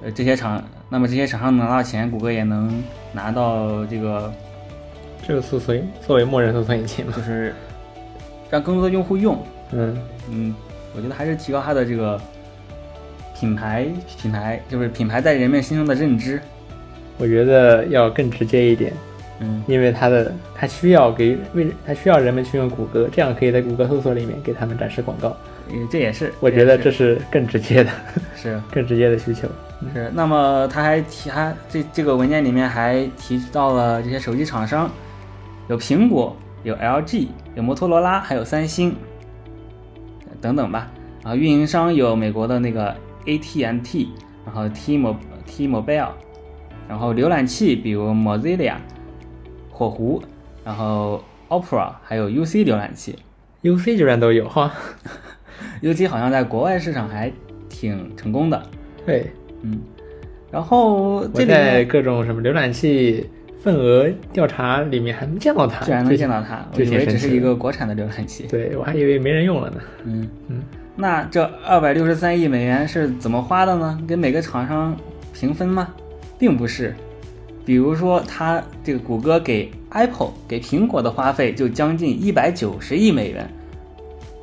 [0.00, 2.80] 呃这些厂，那么这些厂商拿到钱，谷歌也能
[3.12, 4.32] 拿到这个，
[5.26, 5.74] 这个搜索
[6.06, 7.52] 作为默认搜索引擎嘛，就是
[8.48, 9.36] 让更多的用户用。
[9.72, 9.96] 嗯
[10.30, 10.54] 嗯，
[10.94, 12.20] 我觉得还是提高它的这个
[13.34, 13.86] 品牌，
[14.20, 16.40] 品牌就是品牌在人们心中的认知。
[17.18, 18.92] 我觉得要更直接一点，
[19.40, 25.36] 嗯，因为它的它需要给为它需要人们去用谷歌，这样可以在谷歌搜索里面给他们展示广告。
[25.68, 27.90] 嗯，这也是，我觉得这是更直接的，
[28.36, 29.48] 是 更直接的需求。
[29.92, 30.08] 是。
[30.14, 34.88] 那么他还提，他这这个文件里面还提到了这些手机厂商，
[35.68, 38.94] 有苹果，有 LG，有摩托罗拉，还有三星
[40.40, 40.90] 等等吧。
[41.22, 44.08] 然后运营商有美国的那个 AT&T，
[44.44, 46.10] 然后 T-Mo T-Mobile，
[46.88, 48.74] 然后浏览器比如 Mozilla、
[49.70, 50.22] 火狐，
[50.64, 53.18] 然后 Opera，还有 UC 浏览器。
[53.62, 54.72] UC 居然都有哈，
[55.82, 57.32] UC 好像在国外市场还
[57.68, 58.62] 挺成功的，
[59.04, 59.80] 对，嗯。
[60.52, 63.28] 然后我这里各种什么浏览器
[63.66, 68.46] 份额调查里面还能见到它，居然能见到它，我以为只是一个，国产的浏览器。
[68.48, 69.80] 对我还以为没人用了呢。
[70.04, 70.62] 嗯嗯，
[70.94, 73.98] 那这二百六十三亿美元是怎么花的呢？
[74.06, 74.96] 给每个厂商
[75.34, 75.88] 平分吗？
[76.38, 76.94] 并不是。
[77.64, 83.50] 比如说，它这个谷歌给 Apple 给苹果的花费就将近一百九十亿美元，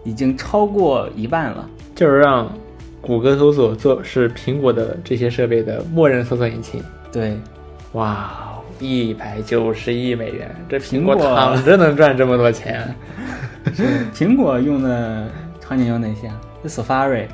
[0.04, 1.70] 已经超过一半了。
[1.96, 2.52] 就是让
[3.00, 6.84] 谷歌搜索做是苹果的这些设备的默认搜索引擎。
[7.14, 7.38] 对，
[7.94, 11.16] 哇，一百九十亿美元，这苹苹果。
[11.16, 12.94] 果躺着能赚这么多钱？
[14.14, 15.28] 苹果用的
[15.60, 16.30] 场景有哪些
[16.68, 17.26] Safari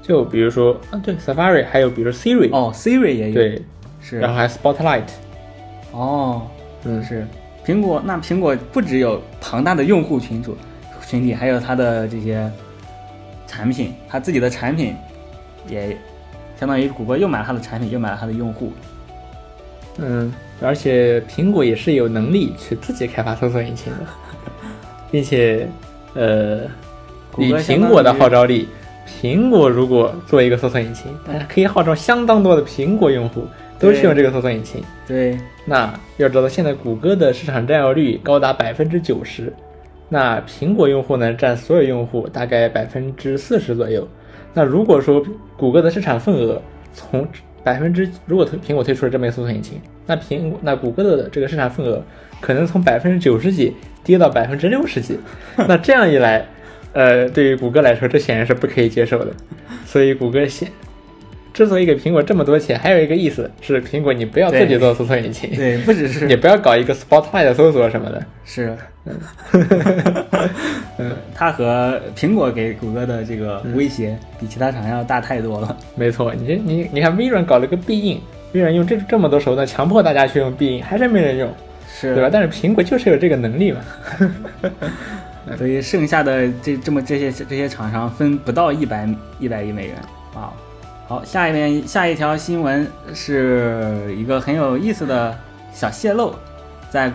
[0.00, 3.62] 就比如说啊，对，Safari，还有比如 Siri，、哦，Siri 也有，对，
[4.00, 5.08] 是，然后还 Spotlight，
[5.92, 6.42] 哦，
[6.84, 7.26] 嗯，是。
[7.64, 10.56] 苹果，那苹果不只有庞大的用户群组
[11.04, 12.48] 群体，还有它的这些
[13.48, 14.94] 产品，它自己的产品
[15.68, 15.96] 也
[16.56, 18.72] 相当于谷歌又买了它的产品，又买了它的用户。
[19.98, 23.98] 嗯，而且苹果也是有能力去自己开发搜索引擎的，
[25.10, 25.68] 并且，
[26.14, 26.62] 呃，
[27.38, 28.68] 以苹果的号召力，
[29.06, 33.44] 苹果如果做一个搜索引擎，它可以号召相当多的苹果用户
[33.78, 34.82] 都去用这个搜索引擎。
[35.06, 39.52] 对，那要知道，现在谷歌的市场占有率高达百分之九十，
[40.08, 44.08] 那苹果用户呢占所有用户大概百分之四十左右。
[44.54, 45.22] 那如果说
[45.56, 46.60] 谷歌的市场份额
[46.94, 47.28] 从
[47.62, 52.02] 百分之，如果推苹果推出了这么一个搜索引擎，那苹果那谷歌的这个市场份额
[52.40, 55.18] 可能从百分之九十几跌到百分之六十几。
[55.68, 56.46] 那这样一来，
[56.92, 59.32] 呃，对于谷歌来说，这显然是不可以接受的。
[59.84, 60.68] 所以谷歌现
[61.52, 68.22] 之所以给苹果这么多钱，还有一个意思是，苹果你不要自己做搜索引擎，对，不只是你不要搞一个 Spotlight 搜索什么的。
[68.44, 68.76] 是，
[70.98, 75.74] 嗯它和苹果给谷歌的这个威胁比其他厂商要大太多了。
[75.94, 78.20] 没错，你这你你看微软搞了个必应，
[78.56, 81.52] 微软用这这么多手段强迫大家去用必应，还是没人用，
[81.86, 82.30] 是，对吧？？
[82.32, 83.80] 但是苹果就是有这个能力嘛。
[85.56, 89.96] 所以剩下的这这么这些这些厂商分不到一百一百亿美元
[90.34, 90.52] 啊。
[91.06, 95.36] 好，下一面下一条新闻是一个很有意思的
[95.72, 96.34] 小泄露，
[96.90, 97.12] 在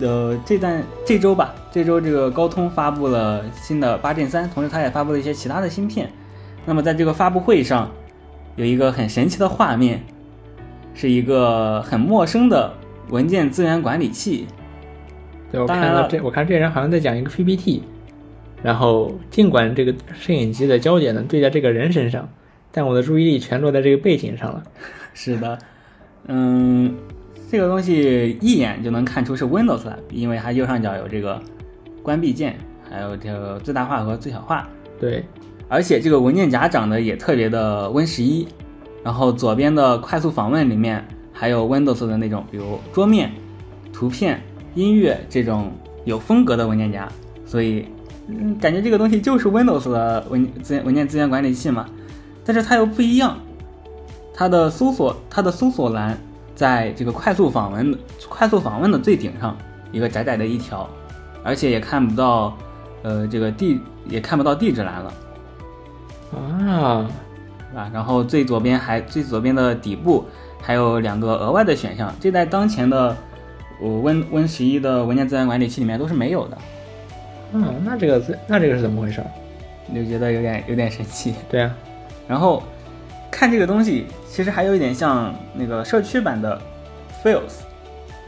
[0.00, 6.10] 呃这段这周吧，这周这个高通发布了新的八 Gen 三，同时它也发布了一些其他的芯片。
[6.64, 7.88] 那么在这个发布会上，
[8.56, 10.02] 有一个很神奇的画面，
[10.94, 12.72] 是一个很陌生的
[13.08, 14.46] 文件资源管理器。
[15.50, 17.82] 对，我看到这，我看这人好像在讲一个 PPT，
[18.62, 22.28] 然后尽管这个摄影机的焦点呢对在这个人身上，
[22.70, 24.62] 但我的注意力全落在这个背景上了。
[25.12, 25.58] 是的，
[26.28, 26.94] 嗯，
[27.50, 31.42] 这个东西一眼就能看出是 Windows 的，因为它右上角有这个
[32.00, 32.56] 关闭键，
[32.88, 34.68] 还有这个最大化和最小化，
[35.00, 35.24] 对，
[35.68, 38.46] 而且这个文件夹长得也特别的 Win 十一，
[39.02, 43.32] 然后左边的快速访问里面还有 Windows 的那种，比如桌面、
[43.92, 44.42] 图片、
[44.74, 45.72] 音乐这种
[46.04, 47.08] 有风格的文件夹，
[47.46, 47.86] 所以
[48.28, 51.86] 嗯，感觉这个东西就是 Windows 的文资文件资源管理器嘛，
[52.44, 53.38] 但是它又不一样，
[54.34, 56.16] 它的搜索它的搜索栏
[56.54, 57.98] 在这个快速访问
[58.28, 59.56] 快速访问的最顶上
[59.92, 60.88] 一个窄窄的一条，
[61.42, 62.56] 而且也看不到
[63.02, 65.14] 呃这个地也看不到地址栏了。
[66.32, 67.10] 啊，
[67.70, 67.90] 是吧？
[67.92, 70.24] 然后最左边还最左边的底部
[70.60, 73.16] 还有两个额外的选项，这在当前的
[73.80, 76.58] 呃 Win Win 十一的文件资源管理器里面都是没有的。
[77.52, 79.26] 嗯，那这个那这个是怎么回事儿？
[79.94, 81.34] 就觉得有点有点神奇。
[81.48, 81.74] 对啊，
[82.28, 82.62] 然后
[83.28, 86.60] 看这个东西，其实还有一点像那个社区版的
[87.24, 87.64] Feels。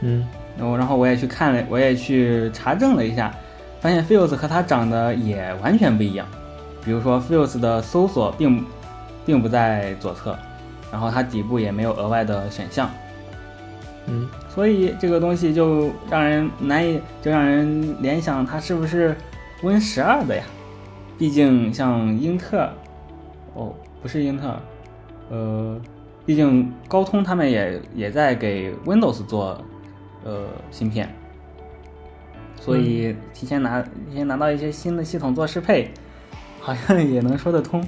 [0.01, 0.27] 嗯，
[0.57, 3.33] 然后然后我也去看了，我也去查证了一下，
[3.79, 6.27] 发现 Feels 和它长得也完全不一样。
[6.83, 8.65] 比如说 Feels 的搜索并
[9.25, 10.37] 并不在左侧，
[10.91, 12.89] 然后它底部也没有额外的选项。
[14.07, 19.15] 嗯，所以这个东西就让人难以，就让人联想它是不是
[19.61, 20.43] Win 十二的呀？
[21.17, 22.69] 毕竟像英特尔，
[23.53, 24.59] 哦，不是英特尔，
[25.29, 25.79] 呃，
[26.25, 29.63] 毕竟高通他们也也在给 Windows 做
[30.25, 31.07] 呃芯片，
[32.59, 35.91] 所以提前拿提前拿到一些新的系统做适配，
[36.59, 37.81] 好像也能说得通。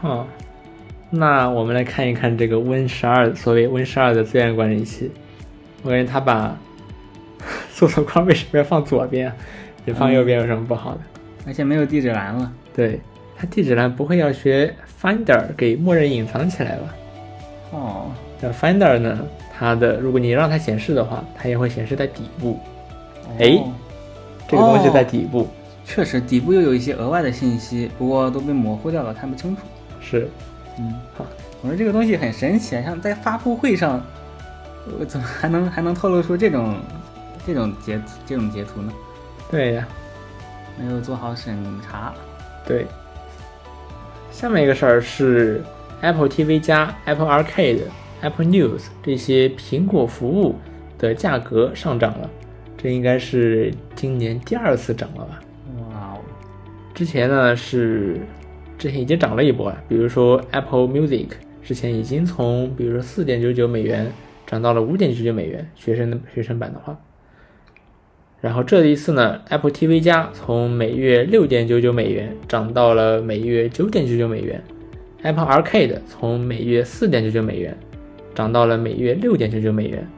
[0.00, 0.26] 哈，
[1.10, 5.10] 那我们来看一看这个 Win 十二，所谓 Win 十二的资源管理器。
[5.82, 6.56] 我感觉它把
[7.72, 9.34] 搜索框为什么要放左边啊？
[9.84, 11.00] 你放右边有什么不好的？
[11.46, 12.52] 而且没有地址栏了。
[12.74, 13.00] 对，
[13.36, 16.94] 它地址栏不会要学 Finder 给默认隐藏起来吧？
[17.72, 19.18] 哦，那 Finder 呢？
[19.58, 22.58] 它的如果你让它显示的话，它也会显示在底部。
[23.38, 23.72] 哎哦
[24.48, 25.46] 这个东西在底部，
[25.84, 29.62] 确实底部又有一些额外的信息，不过都被模糊掉了，看不清楚。
[30.00, 30.28] 是
[30.80, 31.26] 嗯，好，
[31.60, 34.02] 我说这个东西很神奇啊，像在发布会上，
[34.98, 36.76] 我怎么还能还能透露出这种
[37.46, 38.90] 这种截这种截图呢？
[39.50, 39.86] 对呀，
[40.78, 42.14] 没有做好审查。
[42.66, 42.86] 对。
[44.32, 45.62] 下面一个事儿是
[46.00, 47.82] Apple TV 加、Apple Arcade、
[48.22, 50.56] Apple News 这些苹果服务
[50.98, 52.30] 的价格上涨了，
[52.78, 55.40] 这应该是今年第二次涨了吧？
[55.90, 56.20] 哇哦，
[56.94, 58.20] 之前呢是
[58.80, 61.26] 之前已经涨了一波了，比如说 Apple Music
[61.62, 64.10] 之前已经从比如说四点九九美元
[64.46, 66.98] 涨到了五点九九美元，学生的学生版的话，
[68.40, 74.64] 然后这一次呢，Apple TV 加从每月六点九九美元涨到了每月九点九九美元
[75.24, 77.76] ，Apple Arcade 从每月四点九九美元
[78.34, 80.08] 涨到了每月六点九九美元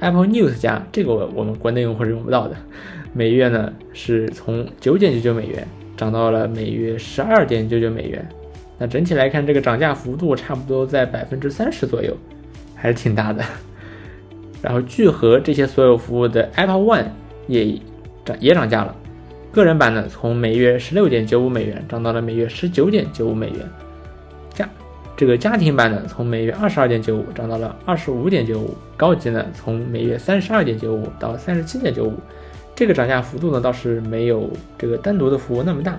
[0.00, 2.56] ，Apple News 加这个我我们国内用户是用不到的，
[3.12, 5.68] 每月呢是从九点九九美元
[6.02, 8.28] 涨到了每月十二点九九美元。
[8.76, 12.12] 那整体来看，这个涨价幅度差不多在百分之三十左右，
[12.74, 13.44] 还是挺大的。
[14.60, 17.04] 然后聚合这些所有服务的 Apple One
[17.46, 17.78] 也
[18.24, 18.92] 涨也涨价了，
[19.52, 23.58] 个人版呢从每月十六点九五美元涨到了每月十九点九五美元，
[24.52, 24.68] 家
[25.16, 32.14] 这个家庭版呢从每月二十二点九五涨到了二十五点九五，高级呢从每月三十二点九五到三十七点九五，
[32.74, 35.98] 这个涨价幅度呢倒是没有这个单独的服务那么大。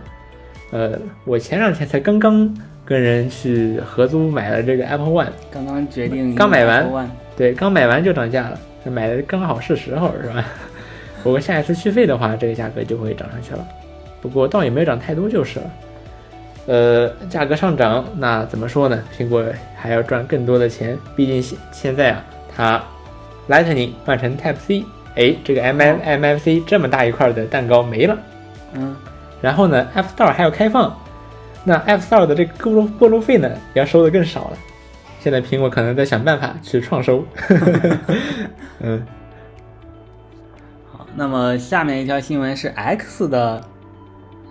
[0.72, 2.52] 呃，我前两天才刚刚
[2.84, 10.46] 跟人去合租买了这个 Apple One，刚刚决定刚买完对，刚买完就涨价了，买的刚好是时候，是吧？
[11.24, 13.66] 不过下一次续费的话，这个价格就会涨上去了。
[14.22, 15.72] 不过倒也没有涨太多就是了。
[16.66, 19.04] 呃，价格上涨，那怎么说呢？
[19.18, 19.46] 苹果
[19.76, 22.24] 还要赚更多的钱，毕竟现现在啊，
[22.56, 22.84] 它
[23.48, 24.84] Lightning 换成 Type C，
[25.16, 28.18] 哎，这个 M M M F C 这么大一块的蛋糕没了。
[28.74, 28.96] 嗯，
[29.42, 30.98] 然后呢，App Store 还要开放，
[31.64, 34.58] 那 App Store 的这个过路费呢，也要收的更少了。
[35.20, 37.24] 现在苹果可能在想办法去创收。
[38.82, 39.06] 嗯，
[40.92, 43.64] 好，那么下面一条新闻是 X 的，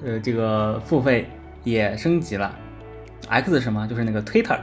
[0.05, 1.29] 呃，这个付费
[1.65, 2.51] 也升级了。
[3.29, 3.87] X 是什么？
[3.87, 4.57] 就是那个 Twitter，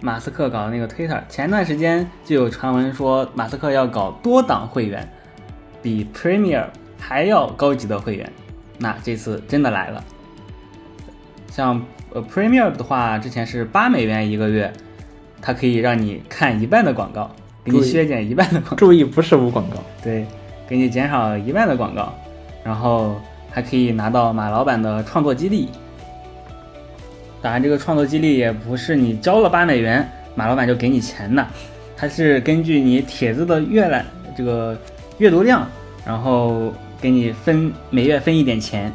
[0.00, 1.20] 马斯克搞的那个 Twitter。
[1.28, 5.08] 前段时间就有传闻说，马斯克要搞多档会员，
[5.86, 6.64] 比 Premier
[6.98, 8.28] 还要高级的会员。
[8.76, 10.02] 那这次真的来了。
[11.48, 11.80] 像
[12.12, 14.72] 呃 Premier 的话，之前是八美元一个月，
[15.40, 17.30] 它可以让你看一半的广告，
[17.62, 18.76] 给你削减一半的广告。
[18.76, 19.76] 注意不是无广告。
[20.02, 20.26] 对，
[20.68, 22.12] 给你减少一半的广告，
[22.64, 23.14] 然后
[23.48, 25.68] 还可以拿到马老板的创作激励。
[27.40, 31.46] 当然，这个创作激励也不是你交了八美元，马老板就给你钱的，
[31.96, 34.04] 它是根据你帖子的阅览
[34.36, 34.76] 这个
[35.18, 35.66] 阅读量，
[36.04, 38.92] 然后给你分每月分一点钱，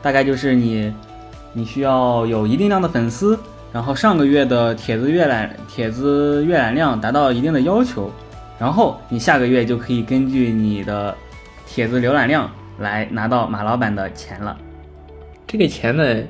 [0.00, 0.92] 大概就是你
[1.52, 3.38] 你需要有一定量的粉丝，
[3.72, 8.10] 然后上个月的帖子阅览帖子阅览量达到一定的要求，
[8.58, 11.14] 然后你下个月就可以根据你的
[11.66, 14.56] 帖子浏览量来拿到马老板的钱了。
[15.46, 16.22] 这个钱呢，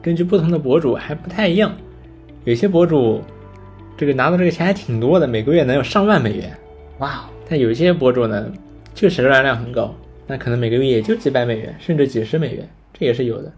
[0.00, 1.72] 根据不同的博主还不太一样，
[2.44, 3.22] 有些博主
[3.96, 6.56] 这个拿到这个钱还挺多的，每个月能有上万美元。
[6.98, 7.20] 哇哦，
[7.50, 8.46] 但有些博主呢，
[8.94, 9.92] 确实浏览量很高，
[10.28, 13.52] 那可能每个月也就几百美元，甚至几十美元，这也是有的。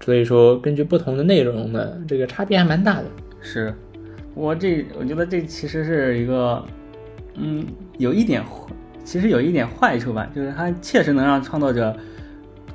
[0.00, 3.04] 所以说，根据不同的内容呢，这个差别还蛮大的。
[3.42, 3.74] 是
[4.34, 6.64] 我这我觉得这其实是一个，
[7.36, 7.66] 嗯，
[7.98, 8.42] 有一点，
[9.04, 11.94] 其实有一点坏处吧，就是它确实能让创作者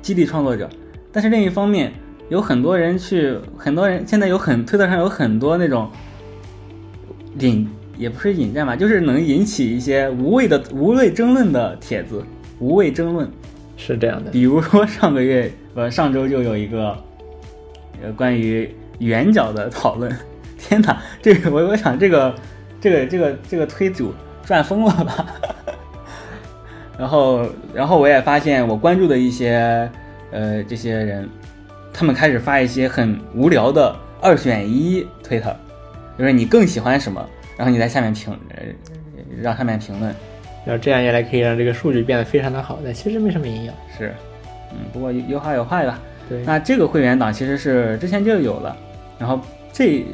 [0.00, 0.70] 激励创作者，
[1.10, 1.92] 但是另一方面，
[2.28, 5.90] 有很多人去，很多人现在有很推特上有很多那种
[7.34, 7.68] 领，
[7.98, 12.24] 也不是引战吧，就是能引起一些无谓的无谓争论的帖子，
[12.58, 13.28] 无谓争论。
[13.76, 16.96] 是这样的，比如说上个月，呃，上周就有一个，
[18.02, 18.68] 呃，关于
[18.98, 20.10] 圆角的讨论。
[20.58, 22.34] 天哪，这个我我想这个，
[22.80, 24.12] 这个这个这个推主
[24.44, 25.26] 赚疯了吧？
[26.98, 29.88] 然后然后我也发现我关注的一些
[30.32, 31.28] 呃这些人，
[31.92, 35.54] 他们开始发一些很无聊的二选一推特，
[36.18, 37.24] 就是你更喜欢什么，
[37.58, 38.62] 然后你在下面评，呃，
[39.42, 40.14] 让下面评论。
[40.64, 43.74] 然后这样一来可以让这个数据变得非常的好，但其实没什么营养。
[43.98, 44.14] 是，
[44.72, 45.98] 嗯，不过有有好有坏吧。
[46.28, 48.76] 对，那这个会员档其实是之前就有了，
[49.18, 49.40] 然后
[49.72, 50.04] 这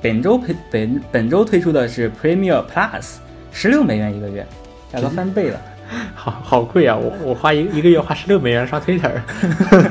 [0.00, 3.16] 本周推本本周推出的是 Premier Plus，
[3.52, 4.46] 十六美元一个月，
[4.90, 5.60] 价格翻倍了，
[6.14, 6.96] 好好贵啊！
[6.96, 9.12] 我我花一一个月花十六美元刷 Twitter，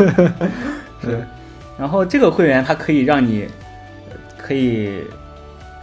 [1.03, 1.23] 是，
[1.77, 3.45] 然后这个会员它可以让你
[4.35, 5.01] 可以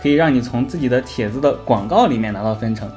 [0.02, 2.90] 可以让你从自己的帖子的广告里面拿到分成。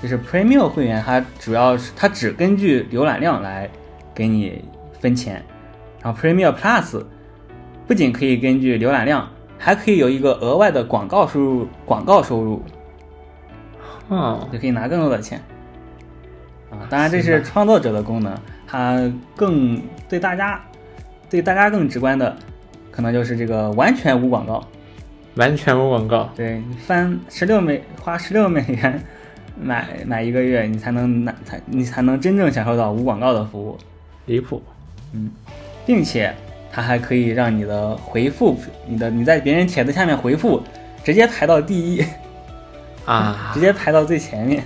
[0.00, 3.68] 就是 Premium 会员，它主要是它只根据浏览量来
[4.14, 4.64] 给你
[5.00, 5.44] 分钱，
[6.00, 7.04] 然后 Premium Plus
[7.86, 12.62] 不仅可以根据浏览量，还可以有一个额外的广告收入，广告收入，
[14.08, 15.40] 哦，就可以拿更多的钱。
[16.70, 19.00] 啊，当然这是创作者的功能，它
[19.36, 20.60] 更对大家
[21.30, 22.36] 对大家更直观的，
[22.90, 24.66] 可能就是这个完全无广告，
[25.36, 29.02] 完全无广告，对你，翻十六美花十六美元。
[29.60, 33.76] 买买一个月，你才能拿才你才能真正享受到无广告的服务，
[34.24, 34.60] 离谱，
[35.12, 35.30] 嗯，
[35.84, 36.34] 并且
[36.72, 38.58] 它还可以让你的回复，
[38.88, 40.60] 你的你在别人帖子下面回复，
[41.04, 42.02] 直接排到第一，
[43.04, 44.64] 啊， 直接排到最前面，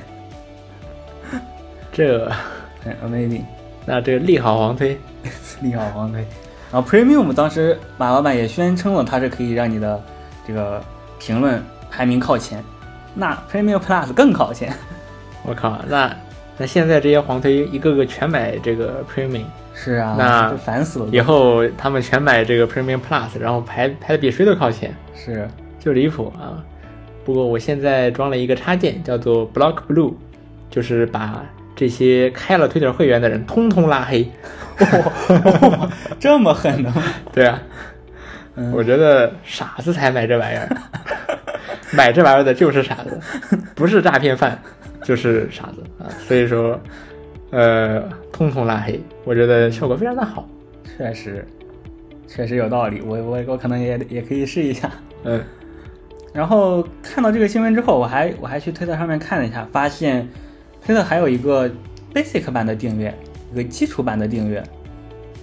[1.93, 2.31] 这
[2.81, 3.43] 很 amazing，
[3.85, 4.97] 那这个利好黄推，
[5.61, 6.25] 利好黄推，
[6.73, 10.01] 然后 Premium 当时马老板也宣称了，它是可以让你的
[10.47, 10.83] 这个
[11.19, 12.63] 评论排名靠前。
[13.15, 14.73] 那 Premium Plus 更靠前，
[15.43, 16.15] 我靠，那
[16.59, 19.45] 那现在这些黄推一个个全买这个 Premium，
[19.75, 21.09] 是啊，那烦死了。
[21.11, 26.63] 以后他们全买这个 Premium Plus，然后排排的比谁都靠前，是就离谱啊！
[27.25, 30.15] 不过我现在装了一个插件，叫做 Block Blue，
[30.71, 31.43] 就是把
[31.75, 34.31] 这些开了 Twitter 会员的人通通拉黑。
[36.21, 37.03] 这么狠的吗？
[37.33, 37.61] 对啊，
[38.73, 40.69] 我觉得傻子才买这玩意儿。
[41.93, 43.21] 买这玩意儿的就是傻子，
[43.75, 44.61] 不是诈骗犯，
[45.05, 46.11] 就是傻子啊！
[46.27, 46.79] 所以说，
[47.51, 48.03] 呃，
[48.33, 50.49] 通通拉黑，我觉得效果非常的好。
[50.97, 51.47] 确实，
[52.27, 53.01] 确实有道理。
[53.03, 54.91] 我我我可能也也可以试一下。
[55.23, 55.41] 嗯。
[56.35, 60.29] 然后看到这个新闻之后，我还我还去推特上面看了一下，发现
[60.85, 61.71] 推特还有一个
[62.13, 63.15] basic 版的订阅，
[63.53, 64.63] 一个基础版的订阅，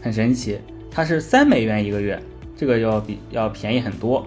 [0.01, 0.59] 很神奇。
[0.91, 2.19] 它是三美元一个月，
[2.63, 4.25] 这个要比要便宜很多。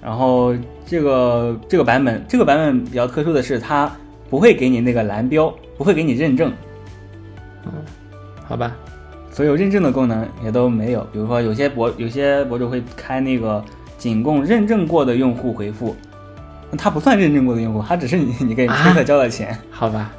[0.00, 0.54] 然后
[0.86, 3.90] 这个这个版本，这个版本比较特殊的是，它
[4.30, 6.52] 不会给你那个蓝标，不会给你认证。
[7.64, 7.72] 嗯，
[8.46, 8.76] 好吧，
[9.32, 11.00] 所有认证的功能也都没有。
[11.12, 13.62] 比如说，有些博有些博主会开那个
[13.96, 15.96] 仅供认证过的用户回复，
[16.70, 19.58] 那它不算认证过的用户，它只是你你给推特交了钱。
[19.68, 20.12] 好吧，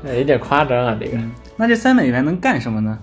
[0.00, 1.18] 那有点夸张啊，这个。
[1.56, 2.96] 那这三美元能干什么呢？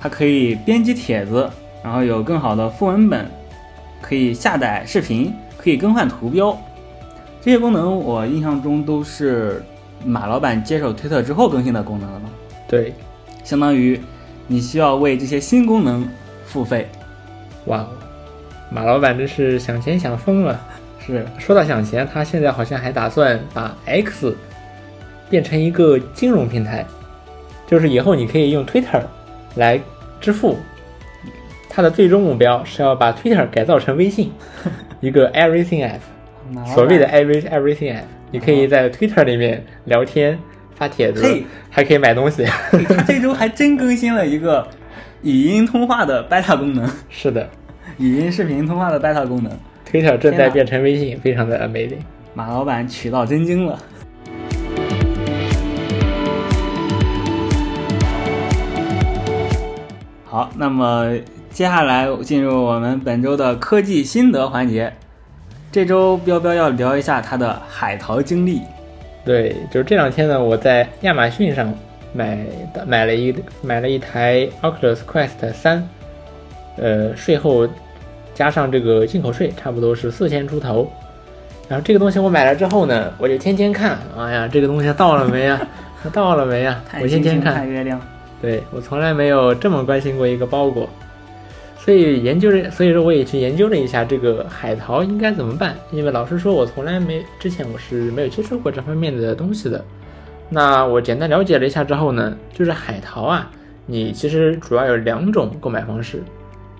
[0.00, 1.48] 它可以编辑帖子，
[1.82, 3.26] 然后有更好的副文本，
[4.00, 5.32] 可以下载视频。
[5.58, 6.60] 可以更换图标，
[7.40, 9.62] 这些功能我印象中都是
[10.04, 12.28] 马老板接手推特之后更新的功能了吧？
[12.66, 12.92] 对，
[13.44, 14.00] 相当于
[14.48, 16.04] 你需要为这些新功能
[16.44, 16.88] 付费。
[17.66, 17.86] 哇哦，
[18.70, 20.60] 马老板真是想钱想疯了。
[20.98, 24.36] 是，说到想钱，他现在好像还打算把 X
[25.30, 26.84] 变成一个金融平台，
[27.68, 29.02] 就是以后你可以用 Twitter
[29.54, 29.80] 来
[30.20, 30.56] 支付。
[31.74, 34.30] 他的最终目标是要把 Twitter 改造成微信。
[35.00, 36.00] 一个 Everything App，
[36.66, 40.38] 所谓的 Every Everything App，你可以在 Twitter 里面聊天、
[40.74, 42.44] 发帖子，还可以买东西。
[42.44, 44.68] 他这周还真更新了一个
[45.24, 46.86] 语音通话的 beta 功能。
[47.08, 47.48] 是的，
[47.96, 49.50] 语音视频通话的 beta 功能。
[49.90, 52.00] Twitter 正在变成微信，非常的 amazing。
[52.34, 53.78] 马老板取到真经了。
[60.26, 61.10] 好，那么。
[61.52, 64.90] 接下来进入我们本周的科技心得环节。
[65.70, 68.62] 这周彪彪要聊一下他的海淘经历。
[69.22, 71.72] 对，就是这两天呢，我在亚马逊上
[72.14, 72.38] 买
[72.72, 75.86] 的买了一买了一台 Oculus Quest 三，
[76.78, 77.68] 呃，税后
[78.34, 80.90] 加上这个进口税，差不多是四千出头。
[81.68, 85.60] 然后这个东西我买了之后呢，我就天天看，哎呀，这个东西到了没呀？
[86.12, 86.82] 到了没呀？
[87.00, 87.54] 我天天看。
[87.54, 88.00] 看月亮。
[88.40, 90.88] 对我从来没有这么关心过一个包裹。
[91.84, 95.74] 所以研究了，所以说我也去研究了一下这个海淘应该怎么办。
[95.90, 99.84] 因为老实说，我从来没之前我是没有接触过这方面的东西的。
[100.48, 103.50] 那我简单了解了一下之后呢，就是海淘啊，
[103.84, 106.22] 你其实主要有两种购买方式。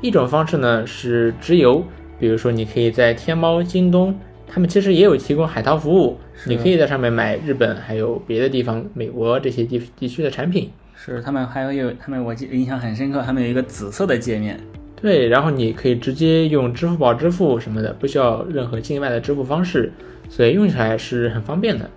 [0.01, 1.83] 一种方式呢是直邮，
[2.21, 10.71] 比如说你可以在天猫、京东，他们其实也有提供海淘服务，你可以在上面买日本还有别的地方、美国这些地地区的产品。
[10.95, 14.61] 是他们还有有他们，我记印象很深刻，他们有一个紫色的界面。
[15.03, 19.93] 对，然后你可以直接用支付宝支付什么的，不需要任何境外的支付方式，
[20.29, 21.91] 所以用起来是很方便的。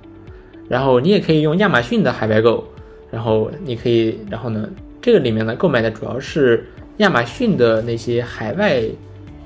[0.67, 2.67] 然后你也可以用亚马逊的海外购，
[3.11, 4.67] 然后你可以，然后呢，
[4.99, 6.65] 这个里面呢购买的主要是
[6.97, 8.81] 亚马逊的那些海外，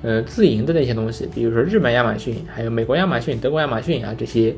[0.02, 4.54] 呃自营的那些东西，比如说日本亚马逊，还有美国亚马逊、德国亚马逊啊这些，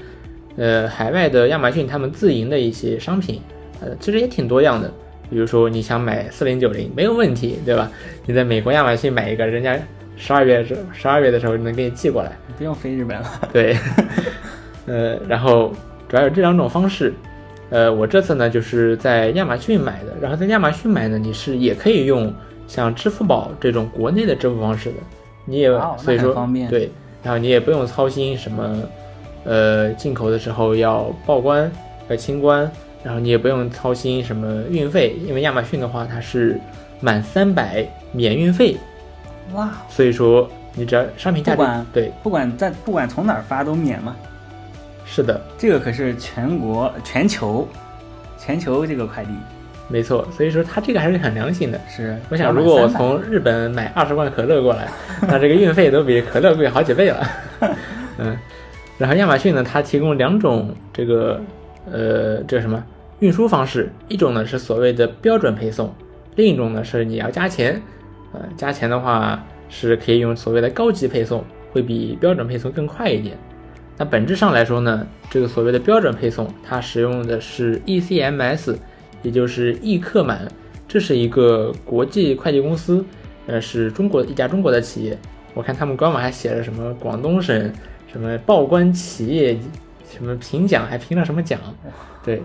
[0.54, 3.40] 呃海外的亚马逊他们自营的一些商品，
[3.80, 4.88] 呃其实也挺多样的。
[5.32, 7.90] 比如说你想买四零九零没有问题，对吧？
[8.26, 9.78] 你在美国亚马逊买一个，人家
[10.14, 13.48] 十二月时十二月的时候能给你寄过来，不用飞日本了。
[13.50, 13.76] 对，
[14.86, 15.72] 呃，然后
[16.06, 17.14] 主要有这两种方式。
[17.70, 22.30] 呃，我这次呢就是在亚马逊买的，然后在亚马逊买呢，你是也可以用
[22.68, 24.96] 像支付宝这种国内的支付方式的，
[25.46, 26.34] 你也所以说
[26.68, 26.90] 对，
[27.22, 28.82] 然后你也不用操心什么，
[29.44, 31.72] 呃，进口的时候要报关
[32.10, 32.70] 要清关。
[33.04, 36.56] 然后你也不用操心什么运费，因为亚马逊的话它是
[37.00, 38.76] 满三百免运费，
[39.54, 39.70] 哇！
[39.88, 44.14] 所以说你只要商品价格对，不管在不管从哪儿发都免嘛？
[45.04, 47.66] 是的，这个可是全国全球
[48.38, 49.30] 全球这个快递，
[49.88, 50.24] 没错。
[50.30, 51.80] 所以说它这个还是很良心的。
[51.88, 54.88] 是，我想如果我从日本买二十罐可乐过来，
[55.22, 57.26] 那这个运费都比可乐贵好几倍了。
[58.18, 58.38] 嗯，
[58.96, 61.40] 然后亚马逊呢，它提供两种这个。
[61.90, 62.84] 呃，这什么
[63.20, 63.90] 运输方式？
[64.08, 65.92] 一种呢是所谓的标准配送，
[66.36, 67.80] 另一种呢是你要加钱。
[68.32, 73.36] 呃，加钱的话是可以用所谓的高级配送，会比标准配送更快一点。
[73.98, 78.76] 那本质上来说呢，这个所谓的标准配送，它使用的是 ECMS，
[79.22, 80.48] 也就是易客满，
[80.88, 83.04] 这是一个国际快递公司，
[83.46, 85.16] 呃，是中国一家中国的企业。
[85.52, 87.70] 我看他们官网还写了什么广东省
[88.10, 89.58] 什么报关企业。
[90.12, 91.58] 什么评奖还评了什么奖？
[92.24, 92.42] 对，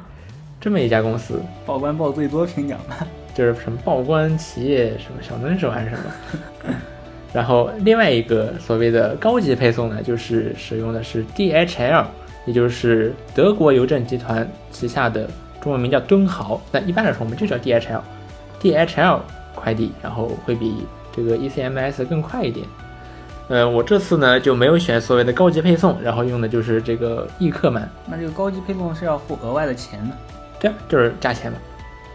[0.60, 3.06] 这么一家公司报关报最多评奖吧，
[3.36, 6.74] 就是什么报关企业什么小能手还是什么。
[7.34, 12.06] 然后另外一个所谓的高级配送呢，就是使用的是 DHL，
[12.46, 15.30] 也就是德国邮政集团旗下的
[15.62, 19.20] 中文名叫敦豪，但一般来说我们就叫 DHL，DHL
[19.54, 22.66] 快递，然后会比这个 ECMS 更快一点。
[23.50, 27.90] 呃，我这次呢就没有选所谓的高级配送，然后用的就是这个易客满。
[28.06, 30.18] 那这个高级配送是要付额外的钱的？
[30.60, 31.58] 对，就是加钱嘛。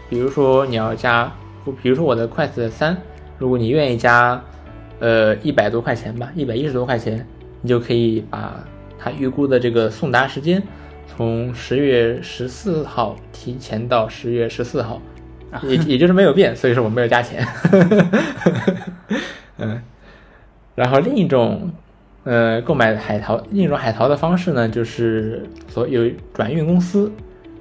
[0.09, 1.31] 比如说你要加，
[1.81, 2.95] 比如说我的快子三，
[3.39, 4.39] 如果你愿意加，
[4.99, 7.25] 呃，一百多块钱吧，一百一十多块钱，
[7.61, 8.53] 你就可以把
[8.99, 10.61] 它预估的这个送达时间
[11.07, 15.01] 从十月十四号提前到十月十四号，
[15.63, 17.43] 也也就是没有变，所以说我没有加钱。
[19.57, 19.81] 嗯。
[20.75, 21.69] 然后另一种，
[22.23, 27.11] 呃，购买海淘另一种海淘的方式呢，就是所有转运公司。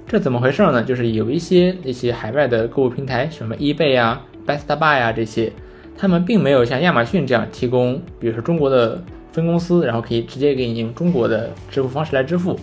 [0.06, 0.82] 这怎么回事呢？
[0.82, 5.52] 就是有一些那些海外的购物平台，什么 eBay 啊、Best Buy 啊这些，
[5.96, 9.02] 他们并没有像亚马逊这样提供，比如说中国的
[9.32, 12.58] 分公司，然后可以直接给你用中国的支付方式来支付，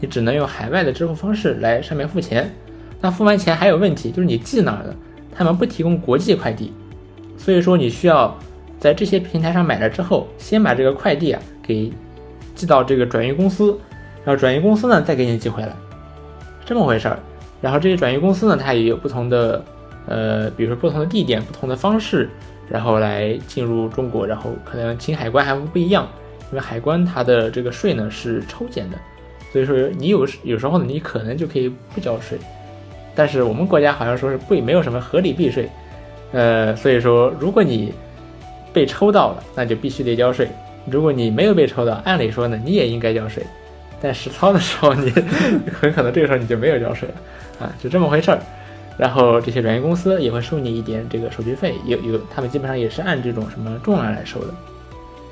[0.00, 2.50] 你只能用海外的支付方式来上面付钱。
[3.00, 4.94] 那付完钱还有问题，就是你寄哪儿的，
[5.34, 6.72] 他们不提供国际快递，
[7.38, 8.38] 所以说你需要。
[8.78, 11.92] 在这些平台上买了之后，先把这个快递啊给
[12.54, 13.78] 寄到这个转运公司，
[14.24, 15.74] 然后转运公司呢再给你寄回来，
[16.64, 17.18] 这么回事儿。
[17.62, 19.64] 然后这些转运公司呢，它也有不同的，
[20.06, 22.28] 呃，比如说不同的地点、不同的方式，
[22.68, 26.06] 然后来进入中国，然后可能清海关还会不一样，
[26.50, 28.98] 因为海关它的这个税呢是抽检的，
[29.52, 32.38] 所以说你有有时候呢你可能就可以不交税，
[33.14, 35.68] 但是我们国家好像说是不没有什么合理避税，
[36.32, 37.92] 呃，所以说如果你
[38.76, 40.46] 被抽到了，那就必须得交税。
[40.84, 43.42] 如果你没有被抽到，按理说呢，你也应该交税。
[44.02, 45.10] 但实操的时候，你
[45.72, 47.14] 很可能这个时候你就没有交税了
[47.66, 48.38] 啊，就这么回事儿。
[48.98, 54.52] 然后这些转运公司也会收你一点这个手续费，有有，他们基本上也是按这种什么重量来收的。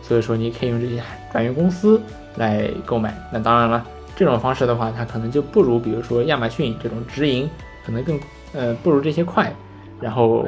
[0.03, 2.01] 所以说，你可以用这些转运公司
[2.37, 3.15] 来购买。
[3.31, 3.85] 那当然了，
[4.17, 7.49] 这种方式的话，它可能就不如比如说亚马逊这种直营，
[7.85, 8.19] 可能更
[8.55, 9.55] 呃不如这些快。
[10.01, 10.47] 然后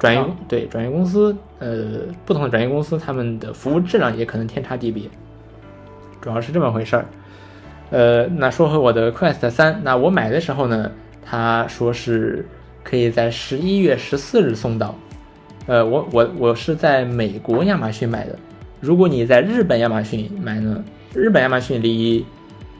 [0.00, 5.04] 转运对转运公司，呃，不同的转运公司，他们的服务质量也可能天差地别，
[6.20, 7.06] 主要是这么回事儿。
[7.90, 10.90] 呃，那说回我的 Quest 三，那我买的时候呢，
[11.24, 12.44] 他说是
[12.82, 14.94] 可以在十一月十四日送到，
[15.66, 18.36] 呃，我我我是在美国亚马逊买的。
[18.80, 20.82] 如果你在日本亚马逊买呢，
[21.14, 22.24] 日本亚马逊离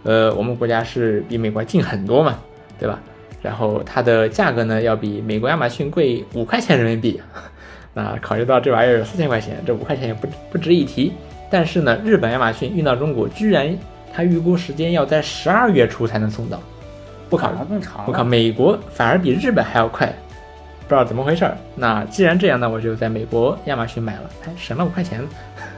[0.02, 2.38] 呃我们国家是比美国近很多嘛，
[2.78, 3.00] 对吧？
[3.42, 7.20] 然后它的价格呢要比美国亚马逊贵五块钱人民币。
[7.94, 11.12] 那考虑到这玩意儿四千块钱，这五块钱也不不值一提。
[11.50, 13.74] 但是呢，日本亚马逊运到中国，居然
[14.12, 16.60] 它预估时间要在十二月初才能送到。
[17.30, 18.04] 不考虑更长。
[18.06, 21.56] 我靠，美国反而比日本还要快，不知道怎么回事儿。
[21.74, 25.26] 那既然这样，那我就在美国亚马逊买了，还省了五块钱。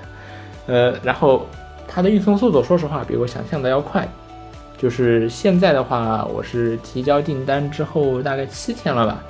[0.66, 1.46] 呃，然后
[1.86, 4.06] 它的运送速度，说实话比我想象的要快。
[4.78, 9.22] 就是现在的话，我是提交订单之后大概七天了吧，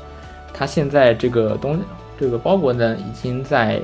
[0.53, 1.81] 它现在这个东
[2.21, 3.81] 这个包裹呢，已经在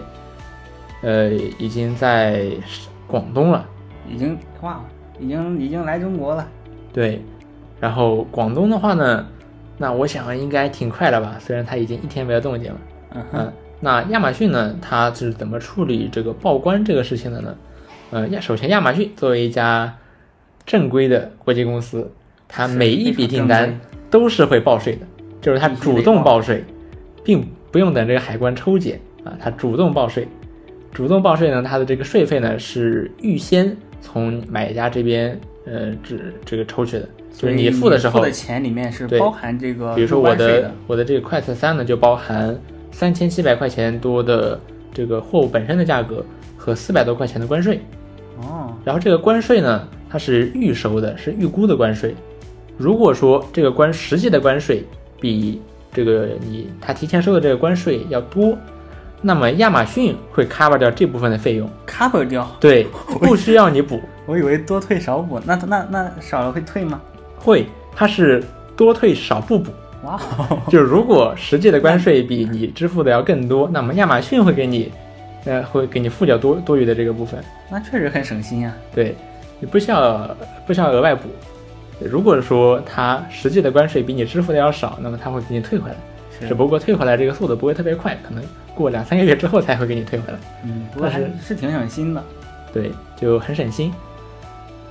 [1.01, 2.51] 呃已经在
[3.07, 3.67] 广东了，
[4.09, 4.81] 已经哇，
[5.19, 6.47] 已经已经来中国了。
[6.93, 7.21] 对。
[7.81, 9.27] 然后广东的话呢，
[9.77, 12.81] 那我想应该挺快的吧，虽然它已经一天没有动静了。
[13.15, 17.55] 嗯哼，那亚马逊呢，它是怎么处理这个报关这个事情的呢？
[18.11, 19.93] 呃，亚首先亚马逊作为一家
[20.67, 22.11] 正规的国际公司，
[22.49, 23.79] 它每一笔订单
[24.11, 25.07] 都是会报税的，
[25.41, 26.65] 就是它主动报税，
[27.23, 30.27] 并不用等这个海关抽检啊，它主动报税。
[30.93, 37.09] 主动报税呢，它的这个税费呢是预先从买家这边呃这这个抽取的。
[37.37, 42.57] 就是你付的时候，付的钱里面是包含这个，比如说我的我的这个快测三呢，就包含
[42.93, 44.61] 三千七百块钱多的
[44.93, 46.25] 这个货物本身的价格
[46.57, 47.81] 和四百多块钱的关税。
[48.41, 52.15] 哦，然后这个关税呢，它是预收的，是预估的关税。
[52.79, 54.85] 如果说这个关实际的关税
[55.21, 55.61] 比
[55.93, 58.57] 这个你他提前收的这个关税要多，
[59.21, 62.85] 那么亚马逊会 cover 掉这部分的费用，cover 掉，对，
[63.23, 64.01] 不需要你补。
[64.25, 67.03] 我以为多退少补，那那那少了会退吗？
[67.37, 68.41] 会，它是
[68.77, 69.73] 多退少不补。
[70.05, 70.17] 哇，
[70.69, 74.93] 就如果实际的关税比你支付的要更多，那么亚马逊会给你，
[75.45, 77.43] 呃，会给你付掉多多余的这个部分。
[77.69, 78.73] 那确实很省心呀。
[78.95, 79.17] 对，
[79.61, 80.37] 你不需要
[80.67, 81.29] 不需要额外补。
[82.01, 85.97] 如果说他实际的关税比你支付的要少，那么他会给你退回来。
[86.49, 88.43] 只不过退回来这个速度不会特别快，可能
[88.75, 90.39] 过两三个月之后才会给你退回来。
[90.65, 92.23] 嗯，不过是是挺省心的。
[92.73, 93.93] 对，就很省心。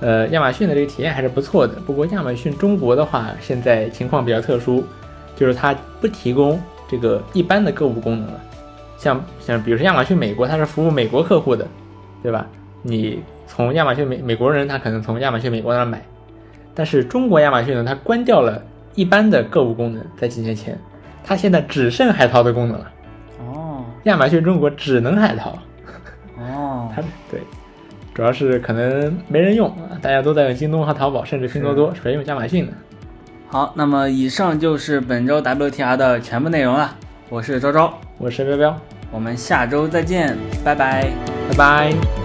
[0.00, 1.74] 呃，亚马逊的这个体验还是不错的。
[1.86, 4.82] 不过亚马逊中国的话，现在情况比较特殊，
[5.36, 6.58] 就是它不提供
[6.88, 8.40] 这个一般的购物功能了。
[8.96, 11.66] 像像比如说亚马逊美国，它是服务美国客户的，
[12.22, 12.46] 对吧？
[12.80, 13.22] 你
[13.54, 16.02] 从亚马逊美美国人，他可能从亚马逊美国那买。
[16.74, 18.60] 但是中国亚马逊呢，它关掉了
[18.96, 20.76] 一般的购物功能，在几年前，
[21.22, 22.90] 它现在只剩海淘的功能了。
[23.38, 25.56] 哦，亚马逊中国只能海淘。
[26.36, 27.00] 哦， 它
[27.30, 27.40] 对。
[28.12, 32.72] 主要是可能没人用啊，大家都在用京东和淘宝，甚至拼多多，谁用亚马逊呢？
[33.48, 36.96] 好，那么以上就是本周 WTR 的全部内容了。
[37.28, 38.76] 我是昭昭，我是彪彪，
[39.12, 41.08] 我们下周再见，拜拜，
[41.50, 42.23] 拜拜。